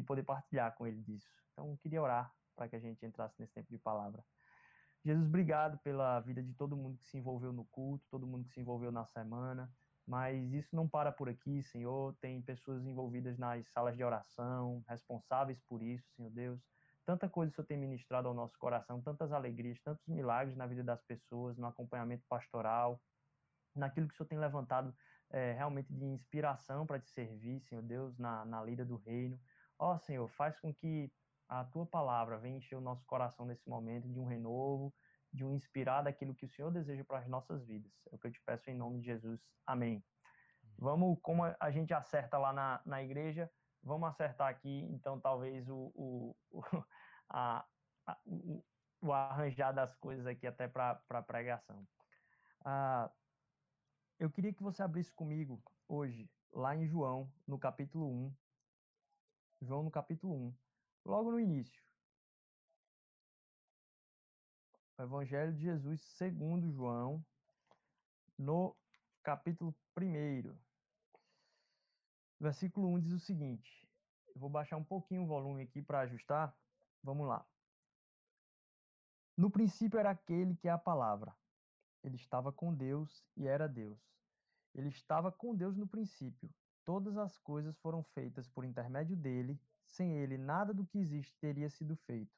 [0.00, 1.28] de poder partilhar com ele disso.
[1.52, 4.24] Então, eu queria orar para que a gente entrasse nesse tempo de palavra.
[5.04, 8.52] Jesus, obrigado pela vida de todo mundo que se envolveu no culto, todo mundo que
[8.52, 9.72] se envolveu na semana,
[10.06, 12.14] mas isso não para por aqui, Senhor.
[12.20, 16.60] Tem pessoas envolvidas nas salas de oração, responsáveis por isso, Senhor Deus.
[17.06, 20.84] Tanta coisa o Senhor tem ministrado ao nosso coração, tantas alegrias, tantos milagres na vida
[20.84, 23.00] das pessoas, no acompanhamento pastoral,
[23.74, 24.94] naquilo que o Senhor tem levantado
[25.30, 29.40] é, realmente de inspiração para te servir, Senhor Deus, na, na lida do reino.
[29.80, 31.10] Ó, Senhor, faz com que
[31.48, 34.94] a tua palavra venha encher o nosso coração nesse momento de um renovo,
[35.32, 37.90] de um inspirar daquilo que o Senhor deseja para as nossas vidas.
[38.12, 39.40] É o que eu te peço em nome de Jesus.
[39.66, 40.04] Amém.
[40.76, 43.50] Vamos, como a gente acerta lá na, na igreja,
[43.82, 46.60] vamos acertar aqui, então, talvez o, o, o,
[47.30, 47.66] a,
[48.06, 48.62] a, o,
[49.00, 51.88] o arranjar das coisas aqui até para a pregação.
[52.62, 53.10] Ah,
[54.18, 58.36] eu queria que você abrisse comigo hoje, lá em João, no capítulo 1.
[59.60, 60.54] João, no capítulo 1,
[61.04, 61.82] logo no início.
[64.98, 67.24] O Evangelho de Jesus segundo João,
[68.38, 68.76] no
[69.22, 70.56] capítulo 1.
[72.38, 73.80] Versículo 1 diz o seguinte:
[74.34, 76.56] eu vou baixar um pouquinho o volume aqui para ajustar.
[77.02, 77.44] Vamos lá.
[79.36, 81.34] No princípio era aquele que é a palavra.
[82.02, 83.98] Ele estava com Deus e era Deus.
[84.74, 86.52] Ele estava com Deus no princípio.
[86.84, 89.60] Todas as coisas foram feitas por intermédio dele.
[89.86, 92.32] Sem ele, nada do que existe teria sido feito.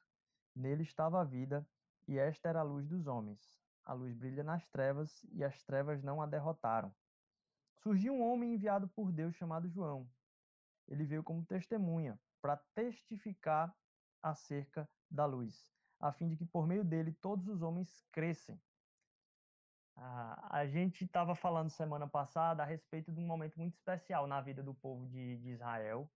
[0.55, 1.67] Nele estava a vida,
[2.07, 3.39] e esta era a luz dos homens.
[3.85, 6.93] A luz brilha nas trevas, e as trevas não a derrotaram.
[7.75, 10.09] Surgiu um homem enviado por Deus chamado João.
[10.87, 13.75] Ele veio como testemunha, para testificar
[14.21, 15.67] acerca da luz,
[15.99, 18.59] a fim de que por meio dele todos os homens crescem.
[19.95, 24.63] A gente estava falando semana passada a respeito de um momento muito especial na vida
[24.63, 26.11] do povo de, de Israel.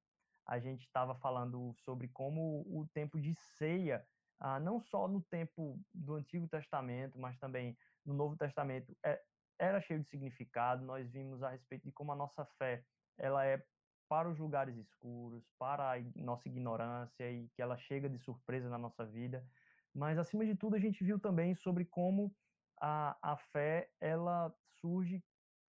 [0.46, 4.06] A gente estava falando sobre como o tempo de ceia,
[4.40, 9.22] ah, não só no tempo do Antigo Testamento, mas também no Novo Testamento, é,
[9.60, 10.84] era cheio de significado.
[10.84, 12.84] Nós vimos a respeito de como a nossa fé
[13.18, 13.64] ela é
[14.08, 18.78] para os lugares escuros, para a nossa ignorância e que ela chega de surpresa na
[18.78, 19.46] nossa vida.
[19.94, 22.34] Mas acima de tudo a gente viu também sobre como
[22.80, 25.24] a, a fé ela surge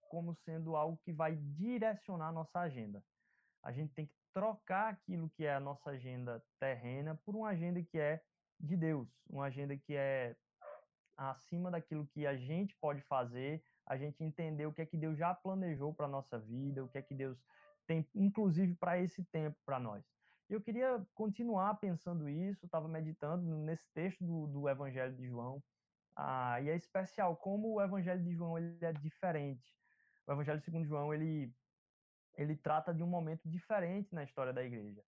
[0.09, 3.03] como sendo algo que vai direcionar a nossa agenda.
[3.63, 7.83] A gente tem que trocar aquilo que é a nossa agenda terrena por uma agenda
[7.83, 8.23] que é
[8.59, 10.37] de Deus, uma agenda que é
[11.17, 15.19] acima daquilo que a gente pode fazer, a gente entender o que é que Deus
[15.19, 17.37] já planejou para a nossa vida, o que é que Deus
[17.87, 20.05] tem, inclusive, para esse tempo para nós.
[20.49, 25.63] Eu queria continuar pensando isso, estava meditando nesse texto do, do Evangelho de João,
[26.21, 29.73] ah, e é especial como o Evangelho de João ele é diferente.
[30.27, 31.55] O Evangelho segundo João ele
[32.37, 35.05] ele trata de um momento diferente na história da igreja.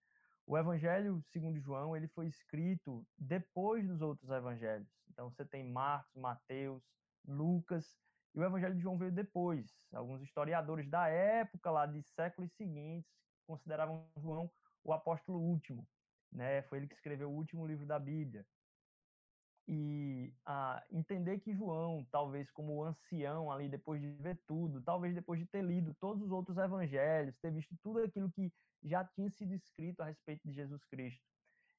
[0.47, 4.89] O Evangelho segundo João ele foi escrito depois dos outros evangelhos.
[5.11, 6.83] Então você tem Marcos, Mateus,
[7.27, 7.99] Lucas
[8.33, 9.69] e o Evangelho de João veio depois.
[9.93, 13.11] Alguns historiadores da época lá de séculos seguintes
[13.49, 14.49] consideravam João
[14.85, 15.85] o apóstolo último,
[16.31, 16.63] né?
[16.63, 18.47] Foi ele que escreveu o último livro da Bíblia
[19.73, 25.39] e a entender que João, talvez como ancião ali, depois de ver tudo, talvez depois
[25.39, 29.55] de ter lido todos os outros evangelhos, ter visto tudo aquilo que já tinha sido
[29.55, 31.25] escrito a respeito de Jesus Cristo,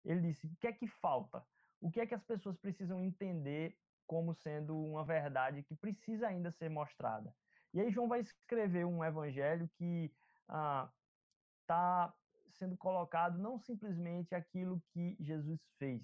[0.06, 1.46] ele disse: o que é que falta?
[1.81, 3.75] O que é que as pessoas precisam entender
[4.07, 7.35] como sendo uma verdade que precisa ainda ser mostrada?
[7.74, 10.09] E aí João vai escrever um evangelho que
[10.47, 12.13] está ah,
[12.51, 16.01] sendo colocado não simplesmente aquilo que Jesus fez,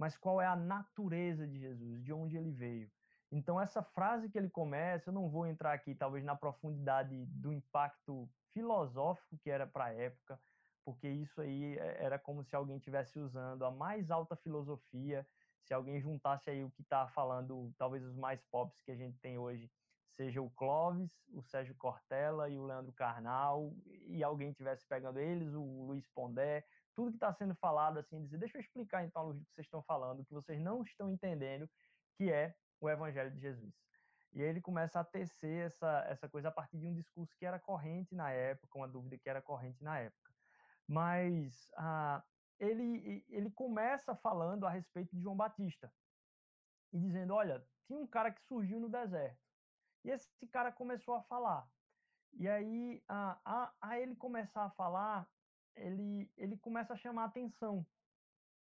[0.00, 2.90] mas qual é a natureza de Jesus, de onde ele veio.
[3.30, 7.52] Então, essa frase que ele começa, eu não vou entrar aqui, talvez, na profundidade do
[7.52, 10.40] impacto filosófico que era para a época,
[10.86, 15.28] porque isso aí é, era como se alguém estivesse usando a mais alta filosofia,
[15.60, 19.18] se alguém juntasse aí o que está falando, talvez os mais pops que a gente
[19.18, 19.70] tem hoje,
[20.12, 23.74] seja o Clóvis, o Sérgio Cortella e o Leandro Carnal,
[24.06, 26.64] e alguém tivesse pegando eles, o Luiz Pondé,
[26.94, 29.52] tudo que está sendo falado, assim, dizer, deixa eu explicar então a luz do que
[29.54, 31.68] vocês estão falando, que vocês não estão entendendo,
[32.16, 33.74] que é o Evangelho de Jesus.
[34.32, 37.44] E aí ele começa a tecer essa, essa coisa a partir de um discurso que
[37.44, 40.30] era corrente na época, uma dúvida que era corrente na época.
[40.86, 42.22] Mas ah,
[42.58, 45.92] ele, ele começa falando a respeito de João Batista
[46.92, 49.38] e dizendo: olha, tinha um cara que surgiu no deserto.
[50.04, 51.68] E esse cara começou a falar.
[52.34, 55.28] E aí, a, a, a ele começar a falar,
[55.76, 57.86] ele, ele começa a chamar atenção.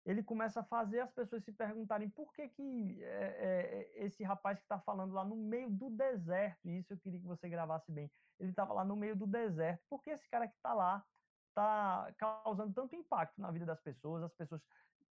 [0.04, 4.58] Ele começa a fazer as pessoas se perguntarem por que, que é, é, esse rapaz
[4.58, 7.90] que está falando lá no meio do deserto, e isso eu queria que você gravasse
[7.90, 11.02] bem, ele estava lá no meio do deserto, por que esse cara que está lá
[11.48, 14.60] está causando tanto impacto na vida das pessoas, as pessoas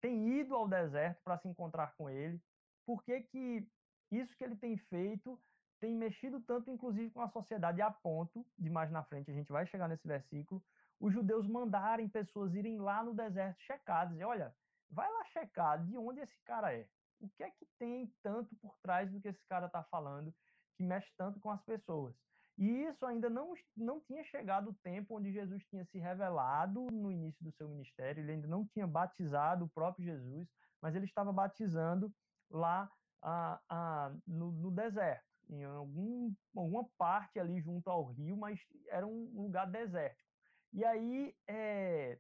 [0.01, 2.43] têm ido ao deserto para se encontrar com ele,
[2.85, 3.69] por que, que
[4.11, 5.41] isso que ele tem feito
[5.79, 9.51] tem mexido tanto, inclusive, com a sociedade, a ponto de mais na frente, a gente
[9.51, 10.63] vai chegar nesse versículo,
[11.01, 14.55] os judeus mandarem pessoas irem lá no deserto checar, dizer, olha,
[14.91, 16.87] vai lá checar de onde esse cara é.
[17.19, 20.35] O que é que tem tanto por trás do que esse cara está falando
[20.77, 22.15] que mexe tanto com as pessoas?
[22.59, 27.11] E isso ainda não, não tinha chegado o tempo onde Jesus tinha se revelado no
[27.11, 30.47] início do seu ministério, ele ainda não tinha batizado o próprio Jesus,
[30.81, 32.13] mas ele estava batizando
[32.51, 32.91] lá
[33.23, 39.07] ah, ah, no, no, deserto, em algum, alguma parte ali junto ao rio, mas era
[39.07, 40.30] um lugar desértico.
[40.73, 42.19] E aí, é,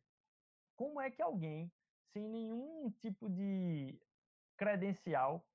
[0.76, 1.70] como é que alguém
[2.12, 4.00] sem nenhum tipo de
[4.56, 5.46] credencial,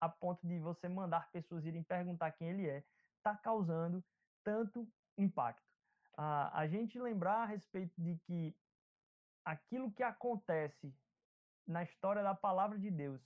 [0.00, 2.84] a ponto de você mandar pessoas irem perguntar quem ele é,
[3.16, 4.02] está causando
[4.42, 5.62] tanto impacto.
[6.16, 8.56] Ah, a gente lembrar a respeito de que
[9.44, 10.94] aquilo que acontece
[11.66, 13.20] na história da palavra de Deus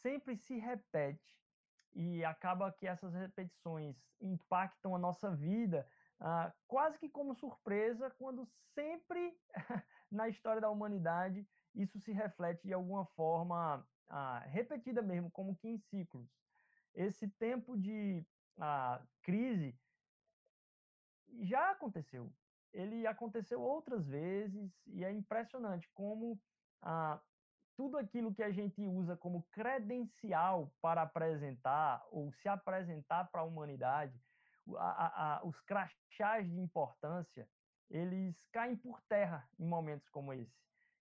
[0.00, 1.36] sempre se repete
[1.92, 5.88] e acaba que essas repetições impactam a nossa vida
[6.20, 9.36] ah, quase que como surpresa, quando sempre
[10.10, 15.68] na história da humanidade isso se reflete de alguma forma ah, repetida mesmo, como que
[15.68, 16.28] em ciclos.
[16.94, 18.24] Esse tempo de
[18.58, 19.76] ah, crise
[21.40, 22.32] já aconteceu.
[22.72, 26.40] Ele aconteceu outras vezes e é impressionante como
[26.82, 27.20] ah,
[27.76, 33.44] tudo aquilo que a gente usa como credencial para apresentar ou se apresentar para a
[33.44, 34.20] humanidade,
[34.76, 37.48] a, a, os crachás de importância,
[37.90, 40.54] eles caem por terra em momentos como esse.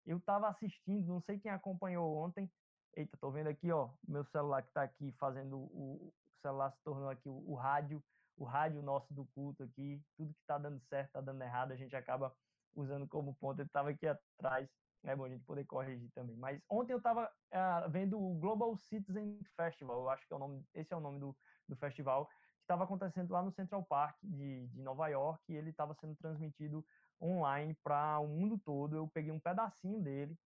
[0.05, 2.51] Eu estava assistindo, não sei quem acompanhou ontem,
[2.95, 6.83] eita, tô vendo aqui, ó, meu celular que está aqui fazendo o, o, celular se
[6.83, 8.03] tornou aqui o, o rádio,
[8.37, 11.75] o rádio nosso do culto aqui, tudo que está dando certo, está dando errado, a
[11.75, 12.35] gente acaba
[12.75, 13.59] usando como ponto.
[13.59, 14.69] Ele estava aqui atrás,
[15.03, 16.35] é bom a gente poder corrigir também.
[16.35, 20.35] Mas ontem eu estava uh, ah, vendo o Global Citizen Festival, eu acho que é
[20.35, 21.35] o nome, esse é o nome do,
[21.67, 22.29] do festival,
[22.63, 26.15] que estava acontecendo lá no Central Park de, de Nova York, e ele estava sendo
[26.15, 26.83] transmitido
[27.21, 28.95] online para o mundo todo.
[28.95, 30.37] Eu peguei um pedacinho dele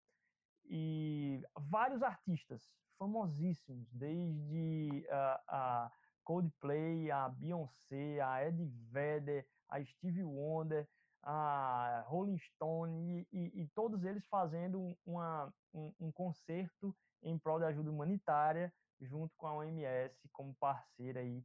[0.65, 2.67] e vários artistas
[2.97, 5.05] famosíssimos, desde
[5.47, 5.91] a
[6.23, 10.89] Coldplay, a Beyoncé, a Eddie Vedder, a Stevie Wonder,
[11.21, 17.59] a Rolling Stone e, e, e todos eles fazendo uma, um, um concerto em prol
[17.59, 21.43] da ajuda humanitária junto com a OMS como parceira aí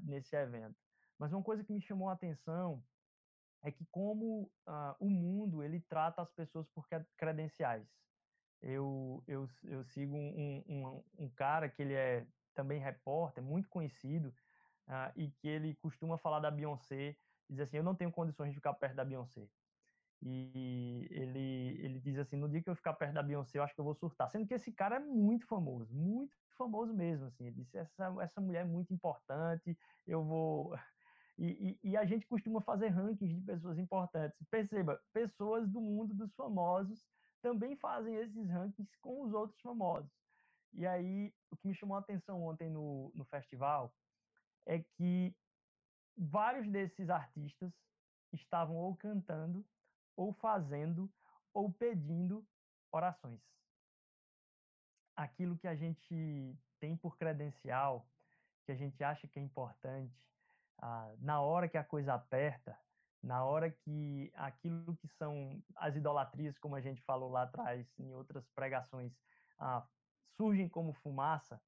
[0.00, 0.76] nesse evento.
[1.18, 2.82] Mas uma coisa que me chamou a atenção
[3.62, 6.86] é que como uh, o mundo ele trata as pessoas por
[7.16, 7.86] credenciais.
[8.62, 14.28] Eu, eu, eu sigo um, um, um cara que ele é também repórter, muito conhecido,
[14.88, 17.16] uh, e que ele costuma falar da Beyoncé,
[17.48, 19.48] diz assim, eu não tenho condições de ficar perto da Beyoncé.
[20.22, 23.74] E ele, ele diz assim, no dia que eu ficar perto da Beyoncé, eu acho
[23.74, 24.30] que eu vou surtar.
[24.30, 27.46] Sendo que esse cara é muito famoso, muito famoso mesmo, assim.
[27.46, 30.74] Ele disse, essa, essa mulher é muito importante, eu vou
[31.38, 34.38] e, e, e, a gente costuma fazer rankings de pessoas importantes.
[34.50, 37.04] Perceba, pessoas do mundo dos famosos
[37.42, 40.10] também fazem esses rankings com os outros famosos.
[40.72, 43.94] E aí, o que me chamou a atenção ontem no, no festival
[44.66, 45.34] é que
[46.16, 47.72] vários desses artistas
[48.32, 49.64] estavam ou cantando,
[50.16, 51.12] ou fazendo,
[51.52, 52.46] ou pedindo
[52.90, 53.40] orações.
[55.14, 58.08] Aquilo que a gente tem por credencial,
[58.64, 60.20] que a gente acha que é importante,
[60.78, 62.78] ah, na hora que a coisa aperta,
[63.22, 68.14] na hora que aquilo que são as idolatrias, como a gente falou lá atrás em
[68.14, 69.12] outras pregações,
[69.58, 69.86] ah,
[70.36, 71.60] surgem como fumaça,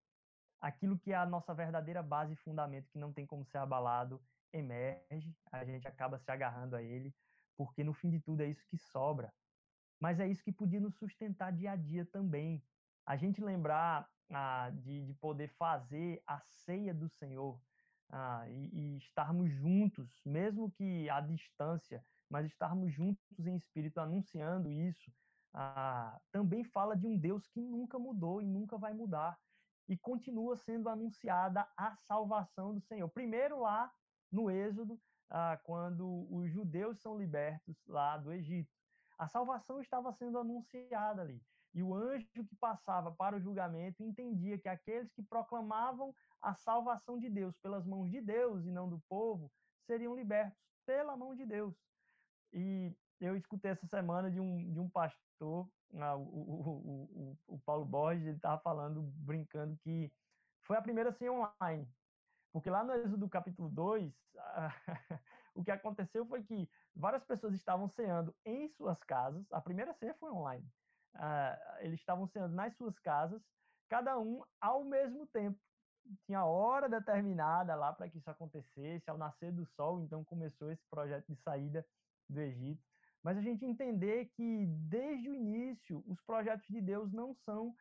[0.61, 4.21] aquilo que é a nossa verdadeira base e fundamento, que não tem como ser abalado,
[4.53, 7.15] emerge, a gente acaba se agarrando a ele,
[7.59, 9.35] porque no fim de tudo é isso que sobra.
[10.01, 12.63] Mas é isso que podia nos sustentar dia a dia também.
[13.05, 17.61] A gente lembrar ah, de, de poder fazer a ceia do Senhor,
[18.11, 24.71] ah, e, e, estarmos juntos, mesmo que à distância, mas estarmos juntos em espírito anunciando
[24.71, 25.13] isso,
[25.53, 29.37] ah, também fala de um Deus que nunca mudou e nunca vai mudar.
[29.89, 33.09] E continua sendo anunciada a salvação do Senhor.
[33.09, 33.91] Primeiro lá
[34.31, 35.01] no Êxodo,
[35.31, 38.71] ah, quando os judeus são libertos lá do Egito.
[39.19, 41.43] A salvação estava sendo anunciada ali.
[41.75, 47.19] E o anjo que passava para o julgamento entendia que aqueles que proclamavam a salvação
[47.19, 49.51] de Deus pelas mãos de Deus e não do povo
[49.87, 51.75] seriam libertos pela mão de Deus.
[52.53, 57.59] E eu escutei essa semana de um, de um pastor, ah, o, o, o, o,
[57.61, 60.11] Paulo Borges, ele estava falando, brincando, que
[60.63, 61.87] foi a primeira sem online.
[62.53, 64.13] Porque lá no Êxodo capítulo 2,
[65.55, 69.45] o que aconteceu foi que várias pessoas estavam ceando em suas casas.
[69.53, 70.67] A primeira ceia foi online.
[71.15, 73.43] Uh, eles estavam ceando nas suas casas,
[73.89, 75.59] cada um ao mesmo tempo.
[76.25, 80.87] Tinha hora determinada lá para que isso acontecesse, ao nascer do sol, então começou esse
[80.89, 81.87] projeto de saída
[82.29, 82.83] do Egito.
[83.23, 87.75] Mas a gente entender que desde o início os projetos de Deus não são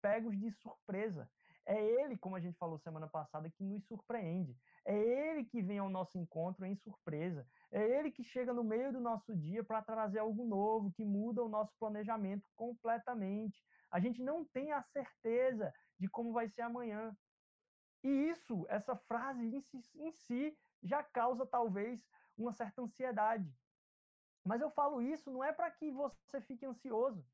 [0.00, 1.28] pegos de surpresa.
[1.64, 4.56] É Ele, como a gente falou semana passada, que nos surpreende.
[4.84, 7.46] É Ele que vem ao nosso encontro em surpresa.
[7.70, 11.42] É Ele que chega no meio do nosso dia para trazer algo novo, que muda
[11.42, 13.62] o nosso planejamento completamente.
[13.90, 17.16] A gente não tem a certeza de como vai ser amanhã.
[18.02, 22.04] E isso, essa frase em si, em si já causa talvez
[22.36, 23.54] uma certa ansiedade.
[24.44, 27.24] Mas eu falo isso não é para que você fique ansioso,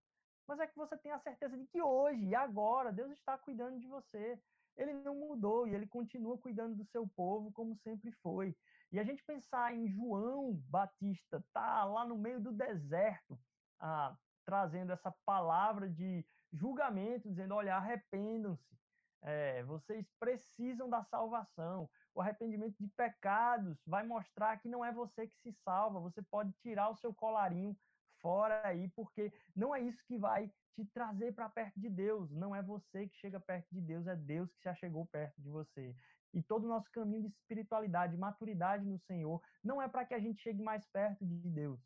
[0.48, 3.78] mas é que você tenha a certeza de que hoje e agora Deus está cuidando
[3.78, 4.40] de você.
[4.76, 8.56] Ele não mudou e ele continua cuidando do seu povo como sempre foi.
[8.90, 13.38] E a gente pensar em João Batista, tá lá no meio do deserto,
[13.78, 18.78] ah, trazendo essa palavra de julgamento, dizendo: olha, arrependam-se,
[19.22, 21.90] é, vocês precisam da salvação.
[22.14, 26.00] O arrependimento de pecados vai mostrar que não é você que se salva.
[26.00, 27.76] Você pode tirar o seu colarinho
[28.20, 32.30] fora aí, porque não é isso que vai te trazer para perto de Deus.
[32.30, 35.48] Não é você que chega perto de Deus, é Deus que já chegou perto de
[35.48, 35.94] você.
[36.32, 40.18] E todo o nosso caminho de espiritualidade, maturidade no Senhor, não é para que a
[40.18, 41.80] gente chegue mais perto de Deus,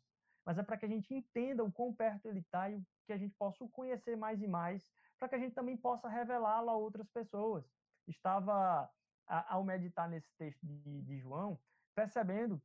[0.45, 3.17] mas é para que a gente entenda o quão perto Ele está e que a
[3.17, 4.85] gente possa o conhecer mais e mais,
[5.17, 7.65] para que a gente também possa revelá-lo a outras pessoas.
[8.05, 8.89] Estava,
[9.25, 11.57] ao meditar nesse texto de, de João,
[11.95, 12.61] percebendo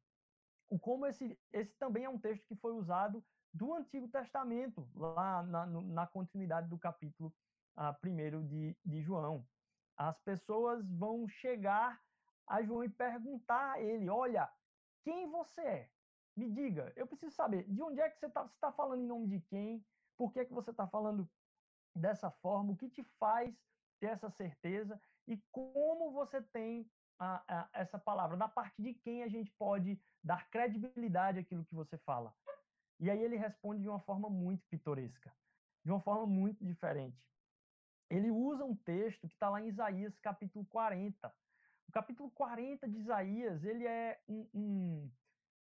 [0.68, 5.42] o como esse, esse também é um texto que foi usado do Antigo Testamento, lá
[5.42, 7.34] na, na continuidade do capítulo
[7.76, 9.46] uh, primeiro de, de João.
[9.96, 12.00] As pessoas vão chegar
[12.46, 14.50] a João e perguntar a ele: Olha,
[15.02, 15.90] quem você é?
[16.36, 19.26] Me diga, eu preciso saber de onde é que você está tá falando em nome
[19.26, 19.84] de quem?
[20.16, 21.28] Por que, que você está falando
[21.94, 22.72] dessa forma?
[22.72, 23.52] O que te faz
[24.00, 25.00] ter essa certeza?
[25.26, 26.88] E como você tem
[27.18, 28.36] a, a, essa palavra?
[28.36, 32.32] Da parte de quem a gente pode dar credibilidade àquilo que você fala?
[33.00, 35.32] E aí ele responde de uma forma muito pitoresca,
[35.84, 37.16] de uma forma muito diferente.
[38.10, 41.32] Ele usa um texto que está lá em Isaías capítulo 40.
[41.88, 45.10] O capítulo 40 de Isaías, ele é um, um...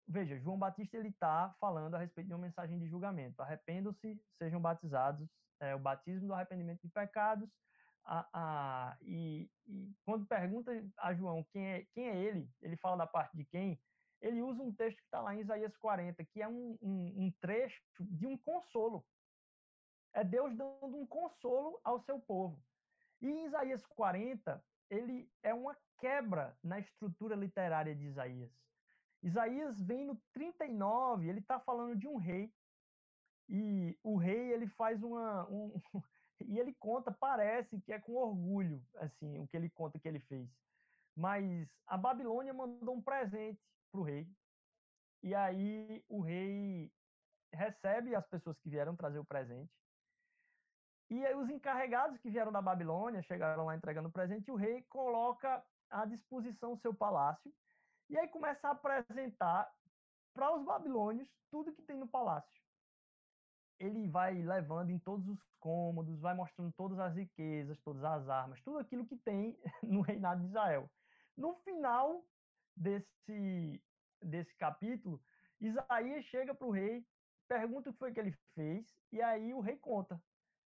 [0.08, 3.42] Veja, João Batista ele está falando a respeito de uma mensagem de julgamento.
[3.42, 5.30] Arrependam-se, sejam batizados,
[5.60, 7.50] é, o batismo do arrependimento de pecados.
[9.02, 13.36] E, e, quando pergunta a João quem é, quem é ele, ele fala da parte
[13.36, 13.78] de quem,
[14.22, 17.32] ele usa um texto que está lá em Isaías 40, que é um, um, um
[17.40, 19.06] trecho de um consolo.
[20.14, 22.60] É Deus dando um consolo ao seu povo.
[23.22, 28.52] E em Isaías 40, ele é uma quebra na estrutura literária de Isaías.
[29.24, 32.52] Isaías vem no 39, ele está falando de um rei,
[33.50, 35.48] e o rei ele faz uma.
[35.50, 35.74] Um,
[36.46, 40.20] e ele conta, parece que é com orgulho, assim, o que ele conta que ele
[40.20, 40.50] fez.
[41.16, 43.60] Mas a Babilônia mandou um presente
[43.92, 44.28] para o rei.
[45.24, 46.92] E aí o rei
[47.54, 49.72] recebe as pessoas que vieram trazer o presente.
[51.10, 54.84] E os encarregados que vieram da Babilônia chegaram lá entregando o presente e o rei
[54.84, 57.54] coloca à disposição o seu palácio.
[58.10, 59.72] E aí começa a apresentar
[60.34, 62.62] para os babilônios tudo que tem no palácio.
[63.80, 68.62] Ele vai levando em todos os cômodos, vai mostrando todas as riquezas, todas as armas,
[68.62, 70.90] tudo aquilo que tem no reinado de Israel.
[71.36, 72.24] No final
[72.78, 73.84] desse,
[74.22, 75.22] desse capítulo,
[75.60, 77.06] Isaías chega para o rei,
[77.48, 80.22] pergunta o que foi que ele fez, e aí o rei conta.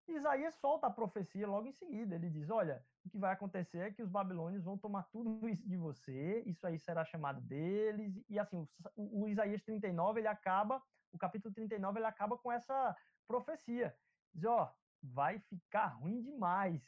[0.06, 2.14] Isaías solta a profecia logo em seguida.
[2.14, 5.66] Ele diz: Olha, o que vai acontecer é que os babilônios vão tomar tudo isso
[5.66, 8.22] de você, isso aí será chamado deles.
[8.28, 12.94] E assim, o, o Isaías 39, ele acaba, o capítulo 39, ele acaba com essa
[13.26, 13.96] profecia.
[14.34, 14.70] Diz: Ó,
[15.02, 16.82] vai ficar ruim demais.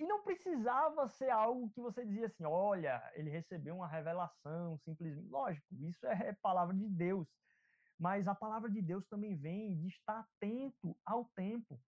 [0.00, 5.28] E não precisava ser algo que você dizia assim, olha, ele recebeu uma revelação, simplesmente.
[5.28, 7.28] Lógico, isso é palavra de Deus.
[7.98, 11.78] Mas a palavra de Deus também vem de estar atento ao tempo,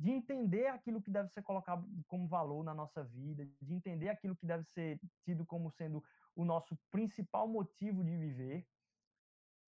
[0.00, 4.34] de entender aquilo que deve ser colocado como valor na nossa vida, de entender aquilo
[4.34, 6.02] que deve ser tido como sendo
[6.34, 8.66] o nosso principal motivo de viver.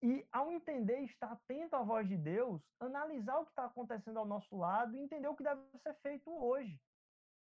[0.03, 4.25] E ao entender estar atento à voz de Deus, analisar o que está acontecendo ao
[4.25, 6.81] nosso lado e entender o que deve ser feito hoje.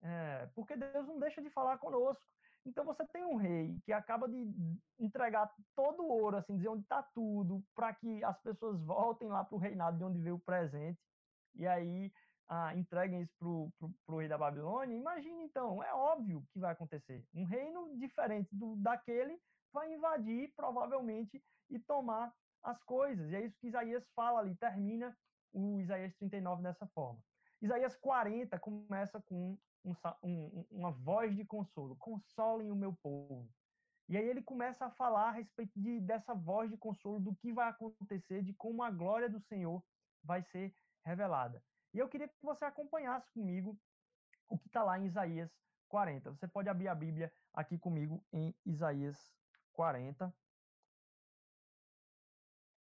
[0.02, 2.22] É, porque Deus não deixa de falar conosco.
[2.64, 4.52] Então você tem um rei que acaba de
[4.98, 9.44] entregar todo o ouro, assim, dizer onde está tudo, para que as pessoas voltem lá
[9.44, 11.00] para o reinado de onde veio o presente.
[11.54, 12.12] E aí
[12.48, 13.34] ah, entreguem isso
[14.06, 17.24] para o rei da Babilônia, imagine então, é óbvio que vai acontecer.
[17.34, 19.38] Um reino diferente do daquele
[19.72, 23.30] vai invadir, provavelmente, e tomar as coisas.
[23.30, 25.16] E é isso que Isaías fala ali, termina
[25.52, 27.20] o Isaías 39 dessa forma.
[27.60, 33.48] Isaías 40 começa com um, um, uma voz de consolo: consolem o meu povo.
[34.08, 37.52] E aí ele começa a falar a respeito de, dessa voz de consolo, do que
[37.52, 39.84] vai acontecer, de como a glória do Senhor
[40.24, 41.62] vai ser revelada.
[41.92, 43.78] E eu queria que você acompanhasse comigo
[44.48, 45.50] o que está lá em Isaías
[45.88, 46.30] 40.
[46.30, 49.30] Você pode abrir a Bíblia aqui comigo em Isaías
[49.72, 50.34] 40.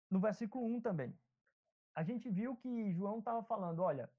[0.10, 1.18] No versículo 1 também.
[1.94, 4.12] A gente viu que João estava falando: olha,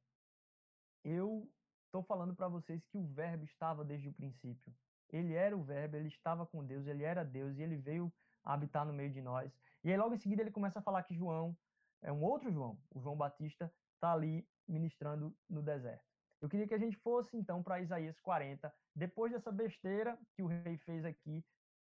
[1.05, 1.51] eu
[1.97, 4.71] estou falando para vocês que o Verbo estava desde o princípio.
[5.11, 8.13] Ele era o Verbo, ele estava com Deus, ele era Deus e ele veio
[8.45, 9.51] habitar no meio de nós.
[9.83, 11.57] E aí, logo em seguida, ele começa a falar que João
[12.03, 16.05] é um outro João, o João Batista, está ali ministrando no deserto.
[16.43, 18.71] Eu queria que a gente fosse então para Isaías 40.
[18.95, 21.43] Depois dessa besteira que o rei fez aqui,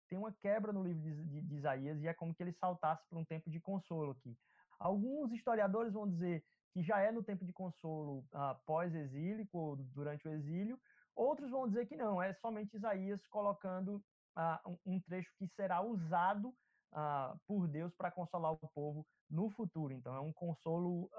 [0.09, 3.07] tem uma quebra no livro de, de, de Isaías e é como que ele saltasse
[3.07, 4.35] para um tempo de consolo aqui.
[4.79, 10.31] Alguns historiadores vão dizer que já é no tempo de consolo uh, pós-exílico, durante o
[10.31, 10.79] exílio.
[11.15, 13.95] Outros vão dizer que não, é somente Isaías colocando
[14.37, 16.49] uh, um, trecho que será usado
[16.93, 19.93] uh, por Deus para consolar o povo no futuro.
[19.93, 21.09] Então, é um consolo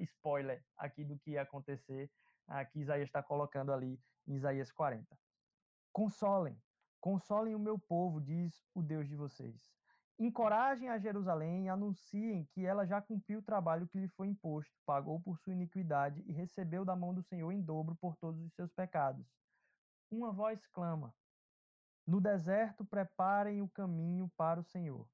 [0.00, 2.10] spoiler aqui do que ia acontecer,
[2.72, 5.06] que Isaías está colocando ali em Isaías 40.
[5.92, 6.60] Consolem,
[7.00, 9.75] consolem o meu povo, diz o Deus de vocês.
[10.18, 14.72] Encorajem a Jerusalém e anunciem que ela já cumpriu o trabalho que lhe foi imposto,
[14.86, 18.54] pagou por sua iniquidade e recebeu da mão do Senhor em dobro por todos os
[18.54, 19.26] seus pecados.
[20.10, 21.14] Uma voz clama:
[22.06, 25.06] No deserto preparem o caminho para o Senhor.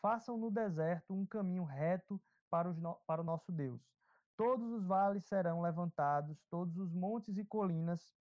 [0.00, 2.94] Façam no deserto um caminho reto para, no...
[3.06, 3.82] para o nosso Deus.
[4.36, 8.14] Todos os vales serão levantados, todos os montes e colinas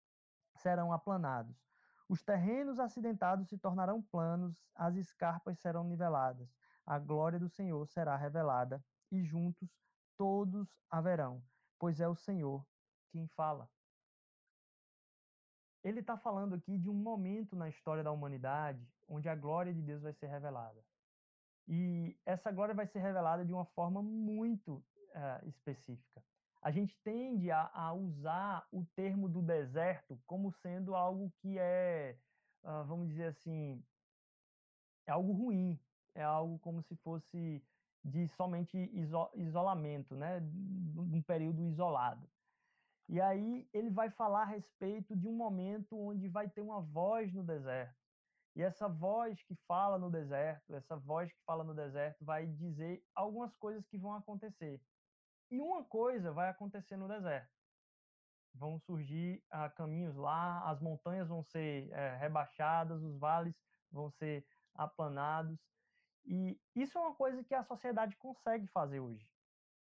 [0.56, 1.71] serão aplanados.
[2.12, 6.54] Os terrenos acidentados se tornarão planos, as escarpas serão niveladas.
[6.86, 9.70] A glória do Senhor será revelada, e juntos
[10.18, 11.42] todos haverão,
[11.80, 12.68] pois é o Senhor
[13.12, 13.70] quem fala.
[15.82, 19.82] Ele está falando aqui de um momento na história da humanidade onde a glória de
[19.82, 20.84] Deus vai ser revelada.
[21.66, 24.84] E essa glória vai ser revelada de uma forma muito
[25.16, 26.22] uh, específica
[26.62, 32.16] a gente tende a, a, usar o termo do deserto como sendo algo que é,
[32.64, 33.84] uh, vamos dizer assim,
[35.08, 35.80] é algo ruim,
[36.14, 37.64] é algo como se fosse
[38.04, 40.40] de somente iso isolamento, né,
[40.96, 42.28] um período isolado.
[43.10, 47.34] E aí ele vai falar a respeito de um momento onde vai ter uma voz
[47.34, 48.00] no deserto.
[48.56, 53.04] E essa voz que fala no deserto, essa voz que fala no deserto vai dizer
[53.16, 54.82] algumas coisas que vão acontecer.
[55.52, 57.52] E uma coisa vai acontecer no deserto.
[58.56, 63.54] Vão surgir ah, caminhos lá, as montanhas vão ser é, rebaixadas, os vales
[63.92, 65.60] vão ser aplanados.
[66.26, 69.30] E isso é uma coisa que a sociedade consegue fazer hoje.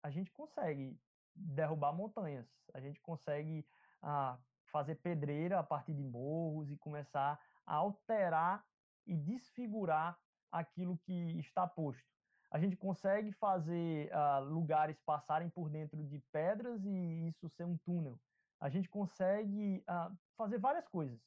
[0.02, 0.98] A gente consegue
[1.36, 3.68] derrubar montanhas, a gente consegue
[4.02, 4.40] ah,
[4.72, 8.66] fazer pedreira a partir de morros e começar a alterar
[9.06, 10.18] e desfigurar
[10.50, 12.17] aquilo que está posto
[12.50, 17.78] a gente consegue fazer uh, lugares passarem por dentro de pedras e isso ser um
[17.78, 18.20] túnel.
[18.60, 21.20] A gente consegue uh, fazer várias coisas,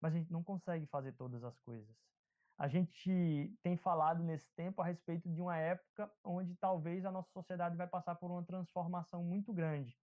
[0.00, 1.94] mas a gente não consegue fazer todas as coisas.
[2.56, 7.30] A gente tem falado nesse tempo a respeito de uma época onde talvez a nossa
[7.32, 9.98] sociedade vai passar por uma transformação muito grande.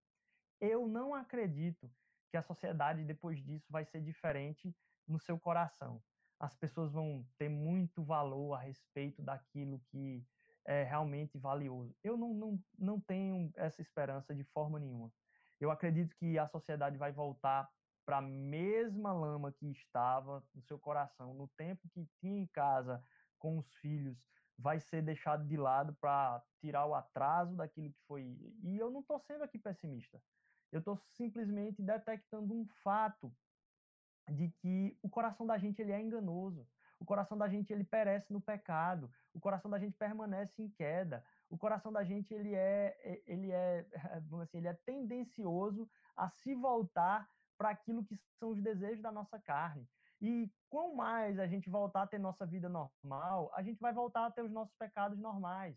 [0.60, 1.90] Eu não acredito
[2.30, 4.76] que a sociedade depois disso vai ser diferente
[5.08, 6.04] no seu coração.
[6.38, 10.26] As pessoas vão ter muito valor a respeito daquilo que
[10.66, 11.96] é realmente valioso.
[12.04, 15.12] Eu não, não, não tenho essa esperança de forma nenhuma.
[15.60, 17.70] Eu acredito que a sociedade vai voltar
[18.06, 23.04] para a mesma lama que estava no seu coração, no tempo que tinha em casa
[23.38, 24.18] com os filhos,
[24.58, 28.24] vai ser deixado de lado para tirar o atraso daquilo que foi.
[28.64, 30.22] E eu não estou sendo aqui pessimista.
[30.72, 33.34] Eu estou simplesmente detectando um fato
[34.30, 36.68] de que o coração da gente ele é enganoso.
[37.00, 41.24] O coração da gente ele perece no pecado, o coração da gente permanece em queda,
[41.50, 43.86] o coração da gente ele é ele é
[44.42, 49.40] assim, ele é tendencioso a se voltar para aquilo que são os desejos da nossa
[49.40, 49.88] carne.
[50.20, 54.26] E quanto mais a gente voltar a ter nossa vida normal, a gente vai voltar
[54.26, 55.76] a ter os nossos pecados normais.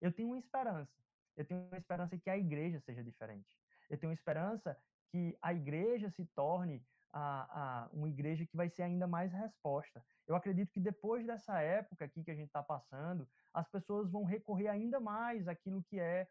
[0.00, 0.92] Eu tenho uma esperança.
[1.36, 3.56] Eu tenho uma esperança que a igreja seja diferente.
[3.88, 4.76] Eu tenho uma esperança
[5.10, 6.84] que a igreja se torne
[7.16, 10.04] a, a uma igreja que vai ser ainda mais resposta.
[10.26, 14.24] Eu acredito que depois dessa época aqui que a gente está passando, as pessoas vão
[14.24, 16.28] recorrer ainda mais àquilo que é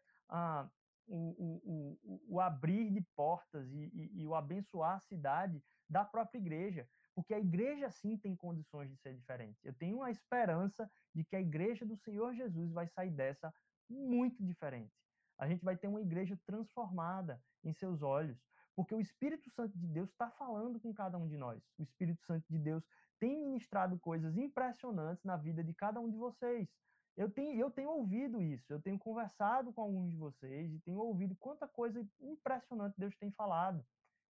[1.08, 6.38] o, o, o abrir de portas e, e, e o abençoar a cidade da própria
[6.38, 9.58] igreja, porque a igreja sim tem condições de ser diferente.
[9.64, 13.52] Eu tenho a esperança de que a igreja do Senhor Jesus vai sair dessa
[13.88, 14.92] muito diferente.
[15.38, 18.38] A gente vai ter uma igreja transformada em seus olhos,
[18.76, 21.62] porque o Espírito Santo de Deus está falando com cada um de nós.
[21.78, 22.84] O Espírito Santo de Deus
[23.18, 26.68] tem ministrado coisas impressionantes na vida de cada um de vocês.
[27.16, 30.98] Eu tenho, eu tenho ouvido isso, eu tenho conversado com alguns de vocês e tenho
[30.98, 33.82] ouvido quanta coisa impressionante Deus tem falado.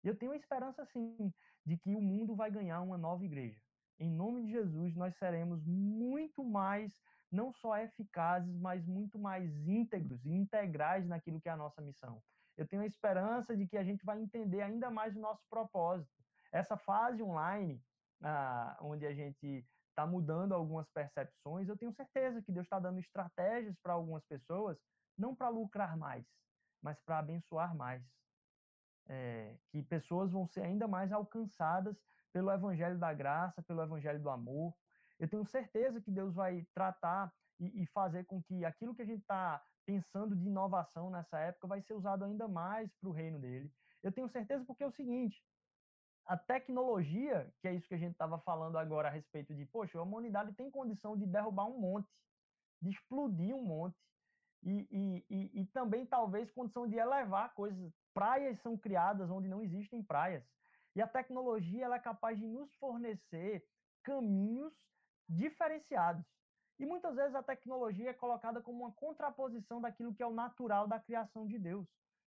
[0.04, 3.60] E eu tenho a esperança, sim, de que o mundo vai ganhar uma nova igreja.
[3.98, 6.92] Em nome de Jesus, nós seremos muito mais,
[7.32, 12.22] não só eficazes, mas muito mais íntegros e integrais naquilo que é a nossa missão.
[12.56, 16.24] Eu tenho a esperança de que a gente vai entender ainda mais o nosso propósito.
[16.52, 17.82] Essa fase online,
[18.22, 22.98] ah, onde a gente está mudando algumas percepções, eu tenho certeza que Deus está dando
[22.98, 24.78] estratégias para algumas pessoas,
[25.16, 26.26] não para lucrar mais,
[26.82, 28.02] mas para abençoar mais.
[29.08, 31.96] É, que pessoas vão ser ainda mais alcançadas
[32.32, 34.74] pelo evangelho da graça, pelo evangelho do amor.
[35.18, 39.06] Eu tenho certeza que Deus vai tratar e, e fazer com que aquilo que a
[39.06, 43.38] gente está pensando de inovação nessa época vai ser usado ainda mais para o reino
[43.38, 43.72] dele.
[44.02, 45.40] Eu tenho certeza porque é o seguinte:
[46.26, 49.98] a tecnologia, que é isso que a gente estava falando agora a respeito de, poxa,
[49.98, 52.10] a humanidade tem condição de derrubar um monte,
[52.82, 53.96] de explodir um monte,
[54.62, 57.92] e, e, e, e também talvez condição de elevar coisas.
[58.12, 60.44] Praias são criadas onde não existem praias.
[60.96, 63.64] E a tecnologia ela é capaz de nos fornecer
[64.02, 64.72] caminhos
[65.28, 66.24] diferenciados.
[66.78, 70.86] E muitas vezes a tecnologia é colocada como uma contraposição daquilo que é o natural
[70.86, 71.88] da criação de Deus,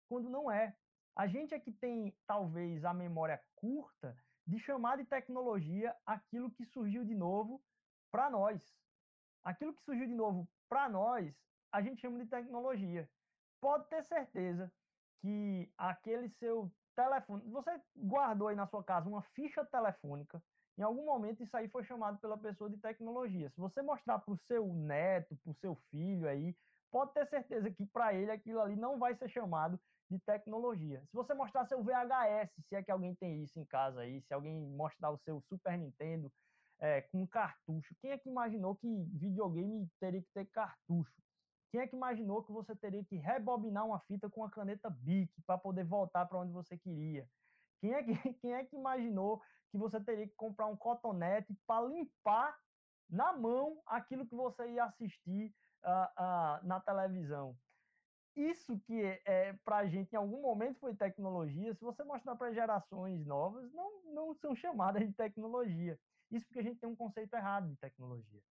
[0.09, 0.77] quando não é.
[1.17, 6.65] A gente é que tem, talvez, a memória curta de chamar de tecnologia aquilo que
[6.67, 7.63] surgiu de novo
[8.11, 8.77] para nós.
[9.43, 11.35] Aquilo que surgiu de novo para nós,
[11.73, 13.09] a gente chama de tecnologia.
[13.61, 14.71] Pode ter certeza
[15.21, 20.43] que aquele seu telefone, você guardou aí na sua casa uma ficha telefônica,
[20.77, 23.51] em algum momento isso aí foi chamado pela pessoa de tecnologia.
[23.51, 26.55] Se você mostrar para o seu neto, para o seu filho aí,
[26.91, 29.79] pode ter certeza que para ele aquilo ali não vai ser chamado
[30.11, 31.01] de tecnologia.
[31.07, 34.35] Se você mostrar seu VHS, se é que alguém tem isso em casa aí, se
[34.35, 36.31] alguém mostrar o seu Super Nintendo
[36.81, 41.23] é, com cartucho, quem é que imaginou que videogame teria que ter cartucho?
[41.71, 45.33] Quem é que imaginou que você teria que rebobinar uma fita com a caneta Bic
[45.47, 47.29] para poder voltar para onde você queria?
[47.81, 49.43] Quem é, que, quem é que imaginou
[49.75, 52.57] que você teria que comprar um cotonete para limpar
[53.11, 57.57] na mão aquilo que você ia assistir uh, uh, na televisão?
[58.37, 62.35] isso que é, é para a gente em algum momento foi tecnologia, se você mostrar
[62.35, 65.99] para gerações novas, não, não são chamadas de tecnologia.
[66.31, 68.43] Isso porque a gente tem um conceito errado de tecnologia.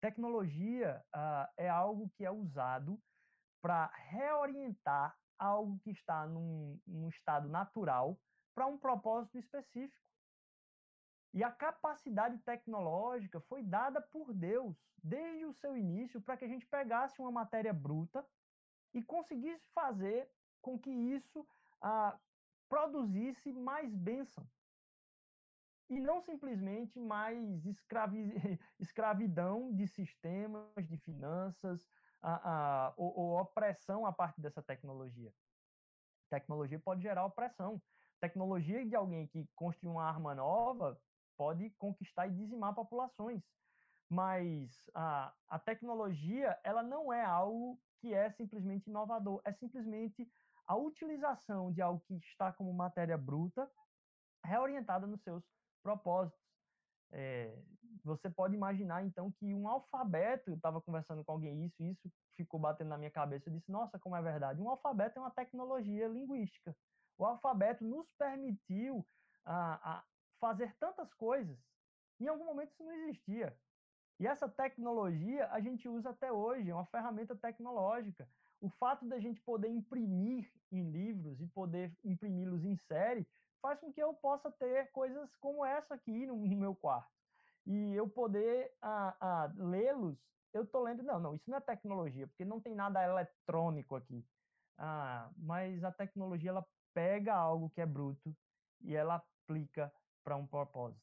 [0.00, 3.00] Tecnologia ah, é algo que é usado
[3.62, 8.18] para reorientar algo que está num, num estado natural
[8.54, 10.09] para um propósito específico.
[11.32, 16.48] E a capacidade tecnológica foi dada por Deus desde o seu início para que a
[16.48, 18.26] gente pegasse uma matéria bruta
[18.92, 20.28] e conseguisse fazer
[20.60, 21.46] com que isso
[21.80, 22.18] ah,
[22.68, 24.44] produzisse mais bênção.
[25.88, 28.32] E não simplesmente mais escravi
[28.78, 31.88] escravidão de sistemas, de finanças,
[32.96, 35.32] ou, ou opressão a parte dessa tecnologia.
[36.28, 37.82] Tecnologia pode gerar opressão.
[38.20, 41.00] Tecnologia de alguém que construi uma arma nova
[41.40, 43.42] pode conquistar e dizimar populações.
[44.10, 50.30] Mas a, a tecnologia, ela não é algo que é simplesmente inovador, é simplesmente
[50.66, 53.70] a utilização de algo que está como matéria bruta
[54.44, 55.42] reorientada nos seus
[55.82, 56.38] propósitos.
[57.10, 57.58] É,
[58.04, 62.60] você pode imaginar então que um alfabeto, eu estava conversando com alguém isso, isso ficou
[62.60, 66.06] batendo na minha cabeça, eu disse, nossa, como é verdade, um alfabeto é uma tecnologia
[66.06, 66.76] linguística.
[67.16, 69.06] O alfabeto nos permitiu
[69.44, 70.04] a, a
[70.40, 71.58] fazer tantas coisas.
[72.18, 73.56] Em algum momento isso não existia.
[74.18, 78.28] E essa tecnologia a gente usa até hoje, é uma ferramenta tecnológica.
[78.60, 83.26] O fato da gente poder imprimir em livros e poder imprimi-los em série
[83.62, 87.10] faz com que eu possa ter coisas como essa aqui no, no meu quarto.
[87.66, 90.18] E eu poder ah, ah, lê-los,
[90.52, 94.24] eu estou lendo, não, não, isso não é tecnologia, porque não tem nada eletrônico aqui.
[94.76, 98.36] Ah, mas a tecnologia ela pega algo que é bruto
[98.82, 99.92] e ela aplica
[100.30, 101.02] para um propósito.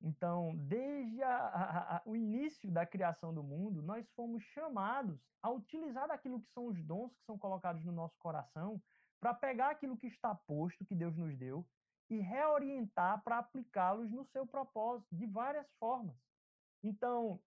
[0.00, 5.50] Então, desde a, a, a, o início da criação do mundo, nós fomos chamados a
[5.50, 8.80] utilizar aquilo que são os dons que são colocados no nosso coração
[9.18, 11.66] para pegar aquilo que está posto, que Deus nos deu,
[12.08, 16.16] e reorientar para aplicá-los no seu propósito, de várias formas.
[16.80, 17.40] Então,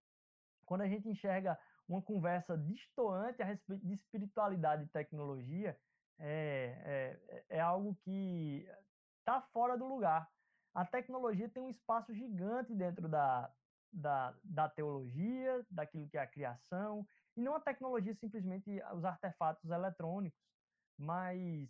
[0.65, 5.79] quando a gente enxerga uma conversa distoante a respeito de espiritualidade e tecnologia,
[6.19, 7.15] é,
[7.49, 8.67] é, é algo que
[9.19, 10.27] está fora do lugar.
[10.77, 13.51] A tecnologia tem um espaço gigante dentro da,
[13.91, 17.03] da, da teologia, daquilo que é a criação,
[17.35, 20.39] e não a tecnologia simplesmente os artefatos eletrônicos,
[20.95, 21.67] mas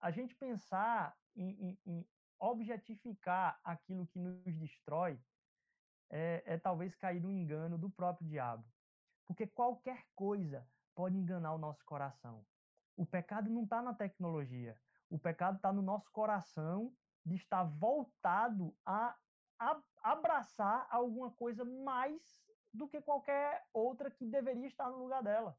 [0.00, 2.08] a gente pensar em, em, em
[2.38, 5.20] objetificar aquilo que nos destrói
[6.08, 8.64] é, é talvez cair no engano do próprio diabo.
[9.26, 12.46] Porque qualquer coisa pode enganar o nosso coração.
[12.96, 14.78] O pecado não está na tecnologia.
[15.10, 19.16] O pecado está no nosso coração de estar voltado a,
[19.58, 22.20] a abraçar alguma coisa mais
[22.72, 25.56] do que qualquer outra que deveria estar no lugar dela.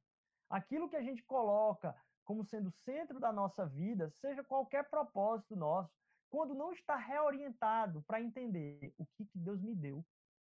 [0.50, 5.56] Aquilo que a gente coloca como sendo o centro da nossa vida, seja qualquer propósito
[5.56, 5.92] nosso,
[6.30, 10.04] quando não está reorientado para entender o que, que Deus me deu,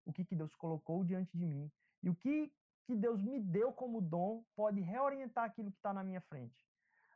[0.05, 1.71] o que, que Deus colocou diante de mim
[2.01, 2.53] e o que,
[2.85, 6.65] que Deus me deu como dom pode reorientar aquilo que está na minha frente.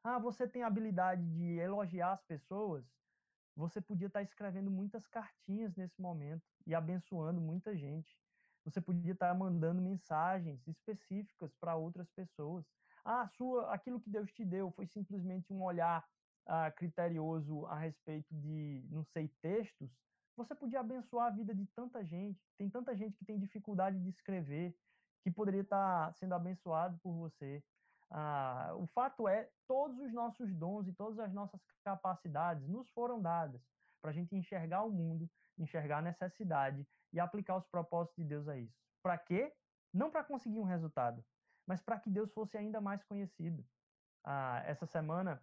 [0.03, 2.85] Ah, você tem a habilidade de elogiar as pessoas?
[3.57, 8.17] Você podia estar tá escrevendo muitas cartinhas nesse momento e abençoando muita gente.
[8.63, 12.65] Você podia estar tá mandando mensagens específicas para outras pessoas.
[13.03, 16.05] Ah, sua, aquilo que Deus te deu foi simplesmente um olhar
[16.45, 19.91] ah, criterioso a respeito de, não sei, textos
[20.37, 22.39] você podia abençoar a vida de tanta gente.
[22.59, 24.77] Tem tanta gente que tem dificuldade de escrever,
[25.23, 27.63] que poderia estar sendo abençoado por você.
[28.09, 33.21] Ah, o fato é, todos os nossos dons e todas as nossas capacidades nos foram
[33.21, 33.61] dadas
[34.01, 38.47] para a gente enxergar o mundo, enxergar a necessidade e aplicar os propósitos de Deus
[38.47, 38.73] a isso.
[39.03, 39.53] Para quê?
[39.93, 41.23] Não para conseguir um resultado,
[41.65, 43.65] mas para que Deus fosse ainda mais conhecido.
[44.23, 45.41] Ah, essa semana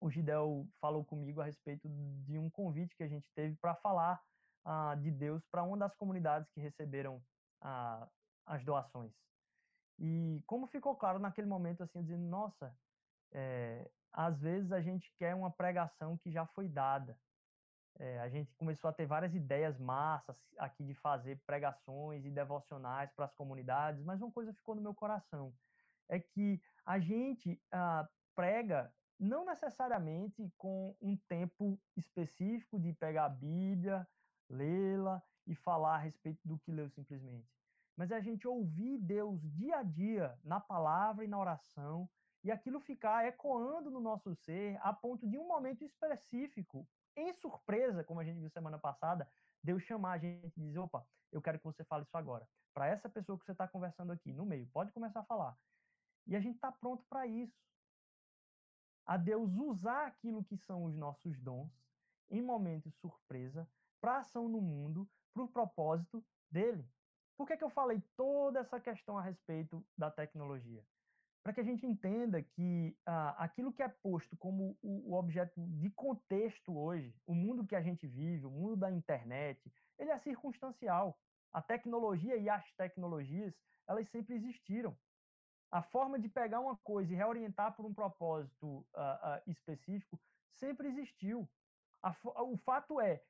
[0.00, 1.88] o Gidel falou comigo a respeito
[2.24, 4.20] de um convite que a gente teve para falar
[4.64, 7.22] ah, de Deus para uma das comunidades que receberam
[7.60, 8.08] ah,
[8.46, 9.12] as doações.
[9.98, 12.74] E como ficou claro naquele momento, assim, dizendo, nossa,
[13.32, 17.18] é, às vezes a gente quer uma pregação que já foi dada.
[17.98, 23.12] É, a gente começou a ter várias ideias massas aqui de fazer pregações e devocionais
[23.12, 25.54] para as comunidades, mas uma coisa ficou no meu coração,
[26.08, 33.28] é que a gente ah, prega não necessariamente com um tempo específico de pegar a
[33.28, 34.08] Bíblia,
[34.48, 37.61] lê-la e falar a respeito do que leu simplesmente.
[37.96, 42.08] Mas é a gente ouvir Deus dia a dia na palavra e na oração
[42.44, 48.02] e aquilo ficar ecoando no nosso ser a ponto de um momento específico, em surpresa,
[48.02, 49.30] como a gente viu semana passada,
[49.62, 52.48] Deus chamar a gente e dizer: opa, eu quero que você fale isso agora.
[52.74, 55.56] Para essa pessoa que você está conversando aqui no meio, pode começar a falar.
[56.26, 57.62] E a gente está pronto para isso
[59.04, 61.72] a Deus usar aquilo que são os nossos dons
[62.30, 63.68] em momentos surpresa
[64.00, 66.88] para ação no mundo, para o propósito dele.
[67.42, 70.80] Por que, que eu falei toda essa questão a respeito da tecnologia?
[71.42, 75.60] Para que a gente entenda que ah, aquilo que é posto como o, o objeto
[75.70, 79.60] de contexto hoje, o mundo que a gente vive, o mundo da internet,
[79.98, 81.18] ele é circunstancial.
[81.52, 83.52] A tecnologia e as tecnologias,
[83.88, 84.96] elas sempre existiram
[85.72, 90.16] a forma de pegar uma coisa e reorientar por um propósito uh, uh, específico
[90.60, 91.50] sempre existiu.
[92.04, 93.20] A, o fato é